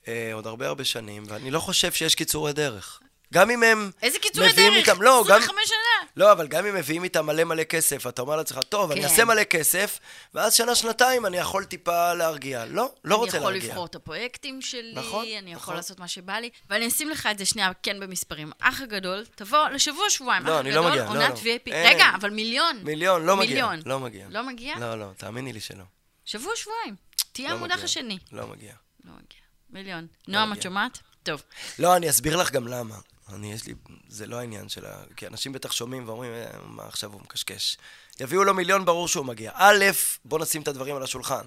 אה, 0.07 0.29
עוד 0.33 0.47
הרבה 0.47 0.67
הרבה 0.67 0.85
שנים, 0.85 1.23
ואני 1.27 1.51
לא 1.51 1.59
חושב 1.59 1.91
שיש 1.91 2.15
קיצורי 2.15 2.53
דרך. 2.53 2.99
גם 3.33 3.51
אם 3.51 3.63
הם 3.63 3.91
איזה 4.01 4.19
קיצורי 4.19 4.53
דרך? 4.53 4.73
איתם, 4.75 5.01
לא, 5.01 5.23
גם, 5.27 5.37
25 5.37 5.67
שנה. 5.67 5.75
לא, 6.17 6.31
אבל 6.31 6.47
גם 6.47 6.65
אם 6.65 6.75
מביאים 6.75 7.03
איתם 7.03 7.25
מלא 7.25 7.43
מלא 7.43 7.63
כסף, 7.63 8.07
אתה 8.07 8.21
אומר 8.21 8.35
לעצמך, 8.35 8.59
טוב, 8.69 8.91
אני 8.91 9.01
כן. 9.01 9.07
אעשה 9.07 9.25
מלא 9.25 9.43
כסף, 9.43 9.99
ואז 10.33 10.53
שנה-שנתיים 10.53 11.25
אני 11.25 11.37
יכול 11.37 11.63
טיפה 11.63 12.13
להרגיע. 12.13 12.65
לא, 12.65 12.91
לא 13.03 13.15
רוצה 13.15 13.31
אני 13.31 13.37
יכול 13.37 13.51
להרגיע. 13.51 13.69
לבחור 13.69 13.85
את 13.85 13.95
הפרויקטים 13.95 14.61
שלי, 14.61 14.93
נכון, 14.95 15.25
אני 15.39 15.51
יכול 15.51 15.61
נכון. 15.63 15.75
לעשות 15.75 15.99
מה 15.99 16.07
שבא 16.07 16.33
לי, 16.33 16.49
ואני 16.69 16.87
אשים 16.87 17.09
לך 17.09 17.27
את 17.31 17.37
זה 17.37 17.45
שנייה 17.45 17.71
כן 17.83 17.99
במספרים. 17.99 18.51
אח 18.59 18.81
הגדול, 18.81 19.25
תבוא 19.35 19.67
לשבוע, 19.67 20.09
שבועיים, 20.09 20.45
לא, 20.45 20.55
אח 20.55 20.59
אני 20.59 20.71
לא 20.71 20.79
הגדול, 20.79 20.91
מגיע, 20.91 21.03
לא, 21.03 21.09
עונת 21.09 21.43
לא. 21.43 21.51
VIP. 21.51 21.71
אין. 21.71 21.95
רגע, 21.95 22.05
אבל 22.15 22.29
מיליון. 22.29 22.79
מיליון, 22.83 23.25
לא 23.25 23.35
מגיע. 23.37 23.49
מיליון. 23.49 23.79
לא 23.85 23.99
מגיע. 23.99 24.27
לא 24.29 24.43
מגיע? 24.43 24.75
לא, 24.79 24.99
לא, 24.99 25.05
תאמיני 25.17 25.53
לי 25.53 25.59
שלא. 25.59 25.83
שבוע, 26.25 26.55
שבועיים. 26.55 26.95
תהיה 27.31 27.49
לא 27.49 27.53
המודח 27.53 27.73
מגיע. 27.73 27.85
השני. 27.85 28.17
לא 28.31 28.47
מגיע. 28.47 28.73
לא 29.05 29.11
מגיע. 29.13 29.39
מיליון. 29.69 30.07
נועם, 30.27 30.51
את 30.51 30.57
מגיע. 30.57 30.63
שומעת? 30.63 30.99
טוב. 31.23 31.41
לא, 31.79 31.95
אני 31.95 32.09
אסביר 32.09 32.35
לך 32.37 32.51
גם 32.51 32.67
למה. 32.67 32.95
אני, 33.33 33.53
יש 33.53 33.65
לי, 33.65 33.73
זה 34.07 34.25
לא 34.25 34.39
העניין 34.39 34.69
של 34.69 34.85
ה... 34.85 35.03
כי 35.15 35.27
אנשים 35.27 35.53
בטח 35.53 35.71
שומעים 35.71 36.07
ואומרים, 36.09 36.33
"אה, 36.33 36.45
מה 36.65 36.83
עכשיו 36.83 37.13
הוא 37.13 37.21
מקשקש. 37.21 37.77
יביאו 38.19 38.43
לו 38.43 38.53
מיליון, 38.53 38.85
ברור 38.85 39.07
שהוא 39.07 39.25
מגיע. 39.25 39.51
א', 39.53 39.85
בוא 40.25 40.39
נשים 40.39 40.61
את 40.61 40.67
הדברים 40.67 40.95
על 40.95 41.03
השולחן. 41.03 41.45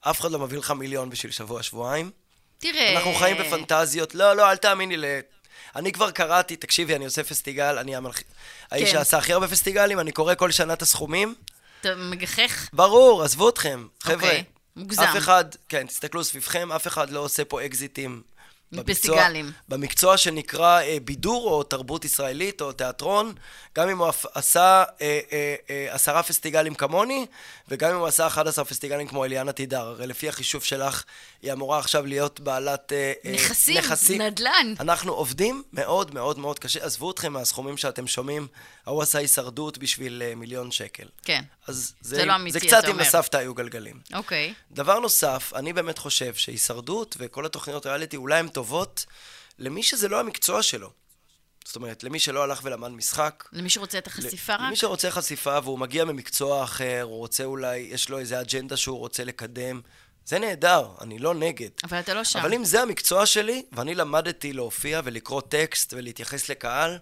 אף 0.00 0.20
אחד 0.20 0.30
לא 0.30 0.38
מביא 0.38 0.58
לך 0.58 0.70
מיליון 0.70 1.10
בשביל 1.10 1.32
שבוע-שבועיים. 1.32 2.10
תראה... 2.58 2.96
אנחנו 2.96 3.14
חיים 3.14 3.36
בפנטזיות. 3.36 4.14
לא, 4.14 4.36
לא, 4.36 4.50
אל 4.50 4.56
תאמיני 4.56 4.96
ל... 4.96 5.04
אני 5.76 5.92
כבר 5.92 6.10
קראתי, 6.10 6.56
תקשיבי, 6.56 6.96
אני 6.96 7.04
עושה 7.04 7.24
פסטיגל, 7.24 7.78
אני. 7.78 7.94
האיש 8.70 8.88
כן. 8.88 8.92
שעשה 8.92 9.18
הכי 9.18 9.32
הרבה 9.32 9.48
פסטיגלים, 9.48 10.00
אני 10.00 10.12
קורא 10.12 10.34
כל 10.34 10.50
שנה 10.50 10.72
את 10.72 10.82
הסכומים. 10.82 11.34
אתה 11.80 11.94
מגחך? 11.94 12.68
ברור, 12.72 13.22
עזבו 13.22 13.48
אתכם. 13.48 13.86
חבר'ה, 14.00 14.14
אוקיי, 14.14 14.44
מוגזם. 14.76 15.02
אף 15.02 15.16
אחד, 15.16 15.44
כן, 15.68 15.86
תסתכלו 15.86 16.24
סביבכם, 16.24 16.72
אף 16.72 16.86
אחד 16.86 17.10
לא 17.10 17.20
עושה 17.20 17.44
פה 17.44 17.64
אקזיטים. 17.64 18.22
במקצוע- 18.72 18.94
פסטיגלים. 18.94 19.52
במקצוע 19.68 20.16
שנקרא 20.16 20.80
אה, 20.80 20.96
בידור 21.04 21.50
או 21.50 21.62
תרבות 21.62 22.04
ישראלית 22.04 22.60
או 22.60 22.72
תיאטרון, 22.72 23.34
גם 23.76 23.88
אם 23.88 23.98
הוא 23.98 24.08
עשה 24.34 24.84
אה, 25.00 25.20
אה, 25.32 25.54
אה, 25.70 25.86
עשרה 25.94 26.22
פסטיגלים 26.22 26.74
כמוני, 26.74 27.26
וגם 27.68 27.90
אם 27.90 27.98
הוא 27.98 28.06
עשה 28.06 28.26
11 28.26 28.64
פסטיגלים 28.64 29.06
כמו 29.08 29.24
אליאנה 29.24 29.52
תידר. 29.52 29.80
הרי 29.80 30.06
לפי 30.06 30.28
החישוב 30.28 30.64
שלך, 30.64 31.04
היא 31.42 31.52
אמורה 31.52 31.78
עכשיו 31.78 32.06
להיות 32.06 32.40
בעלת 32.40 32.92
אה, 32.92 33.12
אה, 33.24 33.32
נכסים, 33.78 34.22
נדל"ן. 34.22 34.74
אנחנו 34.80 35.12
עובדים 35.12 35.62
מאוד 35.72 36.14
מאוד 36.14 36.38
מאוד 36.38 36.58
קשה. 36.58 36.84
עזבו 36.84 37.10
אתכם 37.10 37.32
מהסכומים 37.32 37.76
שאתם 37.76 38.06
שומעים, 38.06 38.46
ההוא 38.86 39.02
עשה 39.02 39.18
הישרדות 39.18 39.78
בשביל 39.78 40.22
אה, 40.26 40.34
מיליון 40.34 40.70
שקל. 40.70 41.06
כן. 41.24 41.42
אז 41.66 41.94
זה 42.00 42.16
זה, 42.16 42.24
לא 42.24 42.34
אמיתי, 42.36 42.52
זה 42.60 42.66
קצת 42.66 42.78
אתה 42.78 42.86
אם 42.86 42.92
אומר. 42.92 43.02
לסבתא 43.02 43.36
היו 43.36 43.54
גלגלים. 43.54 44.00
אוקיי. 44.14 44.54
דבר 44.70 44.98
נוסף, 44.98 45.52
אני 45.54 45.72
באמת 45.72 45.98
חושב 45.98 46.34
שהישרדות 46.34 47.16
וכל 47.18 47.46
התוכניות 47.46 47.86
ריאליטי 47.86 48.16
אולי 48.16 48.38
הן 48.38 48.48
טובות 48.58 49.06
למי 49.58 49.82
שזה 49.82 50.08
לא 50.08 50.20
המקצוע 50.20 50.62
שלו. 50.62 50.90
זאת 51.64 51.76
אומרת, 51.76 52.04
למי 52.04 52.18
שלא 52.18 52.42
הלך 52.42 52.60
ולמד 52.62 52.88
משחק. 52.88 53.44
למי 53.52 53.70
שרוצה 53.70 53.98
את 53.98 54.06
החשיפה 54.06 54.54
רק? 54.54 54.60
למי 54.60 54.76
שרוצה 54.76 55.10
חשיפה 55.10 55.58
והוא 55.62 55.78
מגיע 55.78 56.04
ממקצוע 56.04 56.64
אחר, 56.64 57.02
הוא 57.02 57.18
רוצה 57.18 57.44
אולי, 57.44 57.76
יש 57.76 58.08
לו 58.08 58.18
איזה 58.18 58.40
אג'נדה 58.40 58.76
שהוא 58.76 58.98
רוצה 58.98 59.24
לקדם. 59.24 59.80
זה 60.24 60.38
נהדר, 60.38 60.88
אני 61.00 61.18
לא 61.18 61.34
נגד. 61.34 61.68
אבל 61.84 62.00
אתה 62.00 62.14
לא 62.14 62.24
שם. 62.24 62.38
אבל 62.38 62.54
אם 62.54 62.64
זה 62.64 62.82
המקצוע 62.82 63.26
שלי, 63.26 63.62
ואני 63.72 63.94
למדתי 63.94 64.52
להופיע 64.52 65.00
ולקרוא 65.04 65.40
טקסט 65.40 65.92
ולהתייחס 65.96 66.48
לקהל, 66.48 66.98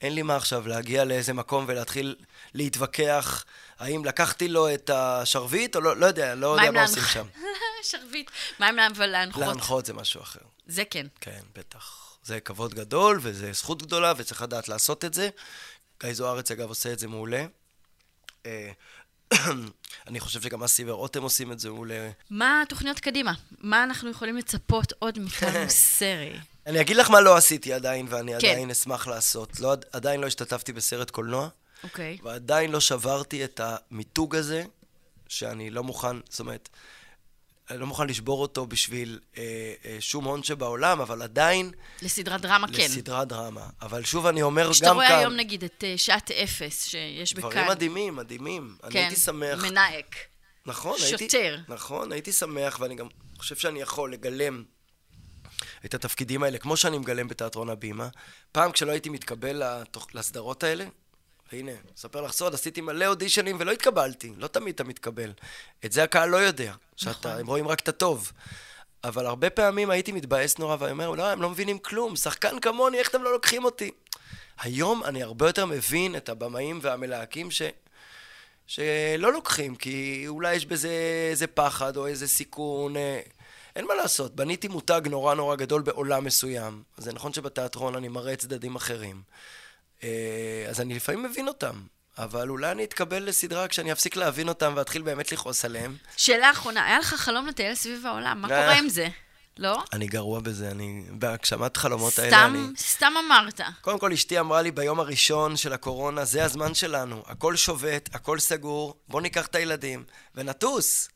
אין 0.00 0.14
לי 0.14 0.22
מה 0.22 0.36
עכשיו 0.36 0.68
להגיע 0.68 1.04
לאיזה 1.04 1.32
מקום 1.32 1.64
ולהתחיל 1.68 2.16
להתווכח 2.54 3.44
האם 3.78 4.04
לקחתי 4.04 4.48
לו 4.48 4.74
את 4.74 4.90
השרביט 4.90 5.76
או 5.76 5.80
לא, 5.80 5.96
לא 5.96 6.06
יודע, 6.06 6.34
לא 6.34 6.46
יודע 6.46 6.70
מה 6.70 6.82
עושים 6.82 7.02
שם. 7.02 7.26
שרביט. 7.90 8.30
מה 8.58 8.68
עם 8.68 8.76
להנחות? 8.98 9.42
להנחות 9.42 9.86
זה 9.86 9.92
משהו 9.92 10.22
אחר. 10.22 10.40
זה 10.70 10.84
כן. 10.84 11.06
כן, 11.20 11.40
בטח. 11.54 12.16
זה 12.22 12.40
כבוד 12.40 12.74
גדול, 12.74 13.18
וזה 13.22 13.52
זכות 13.52 13.82
גדולה, 13.82 14.12
וצריך 14.16 14.42
לדעת 14.42 14.68
לעשות 14.68 15.04
את 15.04 15.14
זה. 15.14 15.28
גיא 16.02 16.12
זוארץ, 16.12 16.50
אגב, 16.50 16.68
עושה 16.68 16.92
את 16.92 16.98
זה 16.98 17.08
מעולה. 17.08 17.46
אה, 18.46 18.70
אני 20.08 20.20
חושב 20.20 20.40
שגם 20.40 20.62
אסי 20.62 20.84
ורותם 20.90 21.22
עושים 21.22 21.52
את 21.52 21.60
זה 21.60 21.70
מעולה. 21.70 22.10
מה 22.30 22.62
התוכניות 22.62 23.00
קדימה? 23.00 23.32
מה 23.58 23.84
אנחנו 23.84 24.10
יכולים 24.10 24.36
לצפות 24.36 24.92
עוד 24.98 25.18
מטל 25.18 25.64
מוסרי? 25.64 26.32
אני 26.66 26.80
אגיד 26.80 26.96
לך 26.96 27.10
מה 27.10 27.20
לא 27.20 27.36
עשיתי 27.36 27.72
עדיין, 27.72 28.06
ואני 28.10 28.32
כן. 28.40 28.48
עדיין 28.48 28.70
אשמח 28.70 29.06
לעשות. 29.06 29.60
לא, 29.60 29.74
עדיין 29.92 30.20
לא 30.20 30.26
השתתפתי 30.26 30.72
בסרט 30.72 31.10
קולנוע, 31.10 31.48
אוקיי. 31.84 32.18
ועדיין 32.22 32.70
לא 32.70 32.80
שברתי 32.80 33.44
את 33.44 33.60
המיתוג 33.64 34.36
הזה, 34.36 34.64
שאני 35.28 35.70
לא 35.70 35.82
מוכן, 35.82 36.16
זאת 36.28 36.40
אומרת, 36.40 36.68
לא 37.76 37.86
מוכן 37.86 38.06
לשבור 38.06 38.42
אותו 38.42 38.66
בשביל 38.66 39.18
אה, 39.36 39.42
אה, 39.84 39.96
שום 40.00 40.24
הון 40.24 40.42
שבעולם, 40.42 41.00
אבל 41.00 41.22
עדיין 41.22 41.70
לסדרת 42.02 42.40
דרמה 42.40 42.66
כן. 42.68 42.74
לסדרת 42.74 43.28
דרמה. 43.28 43.66
אבל 43.82 44.04
שוב 44.04 44.26
אני 44.26 44.42
אומר 44.42 44.62
גם 44.62 44.66
כאן... 44.66 44.72
כשאתה 44.72 44.90
רואה 44.90 45.18
היום 45.18 45.32
נגיד 45.32 45.64
את 45.64 45.84
אה, 45.86 45.94
שעת 45.96 46.30
אפס 46.30 46.88
שיש 46.88 47.34
בכאן. 47.34 47.50
דברים 47.50 47.68
מדהימים, 47.68 48.16
מדהימים. 48.16 48.76
אני 48.84 48.92
כן. 48.92 48.98
הייתי 48.98 49.16
שמח... 49.16 49.64
מנאייק. 49.64 50.16
נכון, 50.66 50.96
הייתי... 51.02 51.24
שוטר. 51.24 51.58
נכון, 51.68 52.12
הייתי 52.12 52.32
שמח, 52.32 52.80
ואני 52.80 52.94
גם 52.94 53.06
חושב 53.38 53.56
שאני 53.56 53.80
יכול 53.80 54.12
לגלם 54.12 54.64
את 55.84 55.94
התפקידים 55.94 56.42
האלה, 56.42 56.58
כמו 56.58 56.76
שאני 56.76 56.98
מגלם 56.98 57.28
בתיאטרון 57.28 57.70
הבימה. 57.70 58.08
פעם 58.52 58.72
כשלא 58.72 58.90
הייתי 58.90 59.08
מתקבל 59.08 59.62
לתוך... 59.64 60.06
לסדרות 60.14 60.64
האלה, 60.64 60.84
והנה, 61.52 61.72
אספר 61.98 62.20
לך 62.20 62.32
סוד, 62.32 62.54
עשיתי 62.54 62.80
מלא 62.80 63.06
אודישנים 63.06 63.56
ולא 63.60 63.72
התקבלתי. 63.72 64.32
לא 64.36 64.46
תמיד 64.46 64.74
אתה 64.74 64.84
מתקבל. 64.84 65.32
את 65.84 65.92
זה 65.92 66.02
הקהל 66.02 66.28
לא 66.28 66.36
יודע, 66.36 66.74
שאתה, 66.96 67.28
נכון. 67.28 67.40
הם 67.40 67.46
רואים 67.46 67.68
רק 67.68 67.80
את 67.80 67.88
הטוב. 67.88 68.32
אבל 69.04 69.26
הרבה 69.26 69.50
פעמים 69.50 69.90
הייתי 69.90 70.12
מתבאס 70.12 70.58
נורא 70.58 70.76
ואומר, 70.80 71.10
לא, 71.10 71.30
הם 71.30 71.42
לא 71.42 71.50
מבינים 71.50 71.78
כלום, 71.78 72.16
שחקן 72.16 72.60
כמוני, 72.60 72.98
איך 72.98 73.08
אתם 73.08 73.22
לא 73.22 73.32
לוקחים 73.32 73.64
אותי? 73.64 73.90
היום 74.60 75.04
אני 75.04 75.22
הרבה 75.22 75.46
יותר 75.46 75.66
מבין 75.66 76.16
את 76.16 76.28
הבמאים 76.28 76.78
והמלהקים 76.82 77.50
ש... 77.50 77.62
שלא 78.66 79.32
לוקחים, 79.32 79.76
כי 79.76 80.24
אולי 80.28 80.54
יש 80.54 80.66
בזה 80.66 80.90
איזה 81.30 81.46
פחד 81.46 81.96
או 81.96 82.06
איזה 82.06 82.28
סיכון. 82.28 82.96
אה, 82.96 83.20
אין 83.76 83.86
מה 83.86 83.94
לעשות, 83.94 84.36
בניתי 84.36 84.68
מותג 84.68 85.00
נורא 85.10 85.34
נורא 85.34 85.56
גדול 85.56 85.82
בעולם 85.82 86.24
מסוים. 86.24 86.82
זה 86.96 87.12
נכון 87.12 87.32
שבתיאטרון 87.32 87.94
אני 87.94 88.08
מראה 88.08 88.36
צדדים 88.36 88.76
אחרים. 88.76 89.22
אה, 90.04 90.66
אז 90.68 90.80
אני 90.80 90.94
לפעמים 90.94 91.22
מבין 91.22 91.48
אותם, 91.48 91.82
אבל 92.18 92.48
אולי 92.48 92.70
אני 92.70 92.84
אתקבל 92.84 93.22
לסדרה 93.22 93.68
כשאני 93.68 93.92
אפסיק 93.92 94.16
להבין 94.16 94.48
אותם 94.48 94.72
ואתחיל 94.76 95.02
באמת 95.02 95.32
לכעוס 95.32 95.64
עליהם. 95.64 95.96
שאלה 96.16 96.50
אחרונה, 96.50 96.86
היה 96.86 96.98
לך 96.98 97.14
חלום 97.14 97.46
לטייל 97.46 97.74
סביב 97.74 98.06
העולם, 98.06 98.40
מה 98.42 98.48
אה. 98.50 98.62
קורה 98.62 98.78
עם 98.78 98.88
זה? 98.88 99.08
לא? 99.58 99.82
אני 99.92 100.06
גרוע 100.06 100.40
בזה, 100.40 100.70
אני... 100.70 101.02
בהגשמת 101.10 101.76
חלומות 101.76 102.18
האלה 102.18 102.46
אני... 102.46 102.58
סתם, 102.58 102.72
סתם 102.76 103.12
אמרת. 103.26 103.60
קודם 103.80 103.98
כל, 103.98 104.12
אשתי 104.12 104.40
אמרה 104.40 104.62
לי 104.62 104.70
ביום 104.70 105.00
הראשון 105.00 105.56
של 105.56 105.72
הקורונה, 105.72 106.24
זה 106.24 106.44
הזמן 106.44 106.74
שלנו, 106.74 107.22
הכל 107.26 107.56
שובת, 107.56 108.14
הכל 108.14 108.38
סגור, 108.38 108.94
בוא 109.08 109.20
ניקח 109.20 109.46
את 109.46 109.54
הילדים 109.54 110.04
ונטוס. 110.34 111.08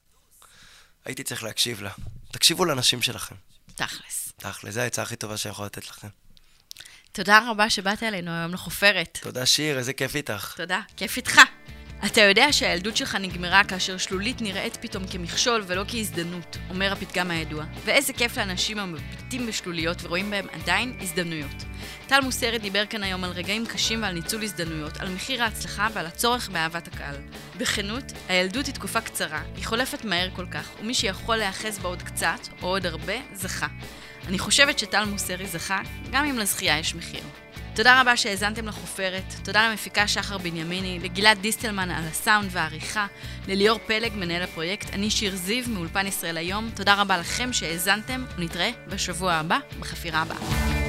הייתי 1.04 1.22
צריך 1.22 1.42
להקשיב 1.42 1.82
לה. 1.82 1.90
תקשיבו 2.32 2.64
לאנשים 2.64 3.02
שלכם. 3.02 3.34
תכלס. 3.74 4.32
תכל'ה, 4.36 4.70
זו 4.70 4.80
העצה 4.80 5.02
הכי 5.02 5.16
טובה 5.16 5.36
שאני 5.36 5.52
יכול 5.52 5.66
לתת 5.66 5.88
לכם. 5.88 6.08
תודה 7.14 7.40
רבה 7.50 7.70
שבאת 7.70 8.02
אלינו 8.02 8.30
היום 8.30 8.52
לחופרת. 8.52 9.18
תודה, 9.22 9.46
שיר, 9.46 9.78
איזה 9.78 9.92
כיף 9.92 10.16
איתך. 10.16 10.54
תודה, 10.56 10.80
כיף 10.96 11.16
איתך. 11.16 11.40
אתה 12.06 12.20
יודע 12.20 12.52
שהילדות 12.52 12.96
שלך 12.96 13.14
נגמרה 13.14 13.64
כאשר 13.64 13.96
שלולית 13.96 14.40
נראית 14.40 14.76
פתאום 14.76 15.06
כמכשול 15.06 15.64
ולא 15.66 15.84
כהזדמנות, 15.88 16.56
אומר 16.70 16.92
הפתגם 16.92 17.30
הידוע. 17.30 17.64
ואיזה 17.84 18.12
כיף 18.12 18.38
לאנשים 18.38 18.78
המביטים 18.78 19.46
בשלוליות 19.46 19.96
ורואים 20.02 20.30
בהם 20.30 20.46
עדיין 20.52 20.98
הזדמנויות. 21.00 21.64
טל 22.06 22.20
מוסרי 22.20 22.58
דיבר 22.58 22.86
כאן 22.86 23.02
היום 23.02 23.24
על 23.24 23.30
רגעים 23.30 23.66
קשים 23.66 24.02
ועל 24.02 24.14
ניצול 24.14 24.42
הזדמנויות, 24.42 24.96
על 24.96 25.08
מחיר 25.08 25.42
ההצלחה 25.42 25.88
ועל 25.94 26.06
הצורך 26.06 26.48
באהבת 26.48 26.88
הקהל. 26.88 27.16
בכנות, 27.56 28.04
הילדות 28.28 28.66
היא 28.66 28.74
תקופה 28.74 29.00
קצרה, 29.00 29.42
היא 29.56 29.64
חולפת 29.64 30.04
מהר 30.04 30.28
כל 30.36 30.46
כך, 30.50 30.68
ומי 30.80 30.94
שיכול 30.94 31.36
להיאחז 31.36 31.78
בה 31.78 31.88
עוד 31.88 32.02
קצת, 32.02 32.48
או 32.62 32.68
עוד 32.68 32.86
הרבה, 32.86 33.14
זכה. 33.34 33.66
אני 34.28 34.38
חושבת 34.38 34.78
שטל 34.78 35.04
מוסרי 35.04 35.46
זכה, 35.46 35.80
גם 36.12 36.24
אם 36.24 36.38
לזכייה 36.38 36.78
יש 36.78 36.94
מחיר. 36.94 37.22
תודה 37.74 38.00
רבה 38.00 38.16
שהאזנתם 38.16 38.66
לחופרת, 38.68 39.34
תודה 39.44 39.68
למפיקה 39.68 40.08
שחר 40.08 40.38
בנימיני, 40.38 40.98
לגלעד 41.02 41.38
דיסטלמן 41.38 41.90
על 41.90 42.04
הסאונד 42.04 42.48
והעריכה, 42.52 43.06
לליאור 43.48 43.78
פלג, 43.86 44.12
מנהל 44.14 44.42
הפרויקט, 44.42 44.94
אני 44.94 45.10
שיר 45.10 45.36
זיו 45.36 45.64
מאולפן 45.68 46.06
ישראל 46.06 46.36
היום, 46.36 46.70
תודה 46.76 46.94
רבה 46.94 47.18
לכם 47.18 47.52
שהאזנתם, 47.52 48.24
ונתראה 48.38 48.70
בשבוע 48.88 49.32
הבא, 49.32 49.58
בחפירה 49.80 50.22
הבאה. 50.22 50.83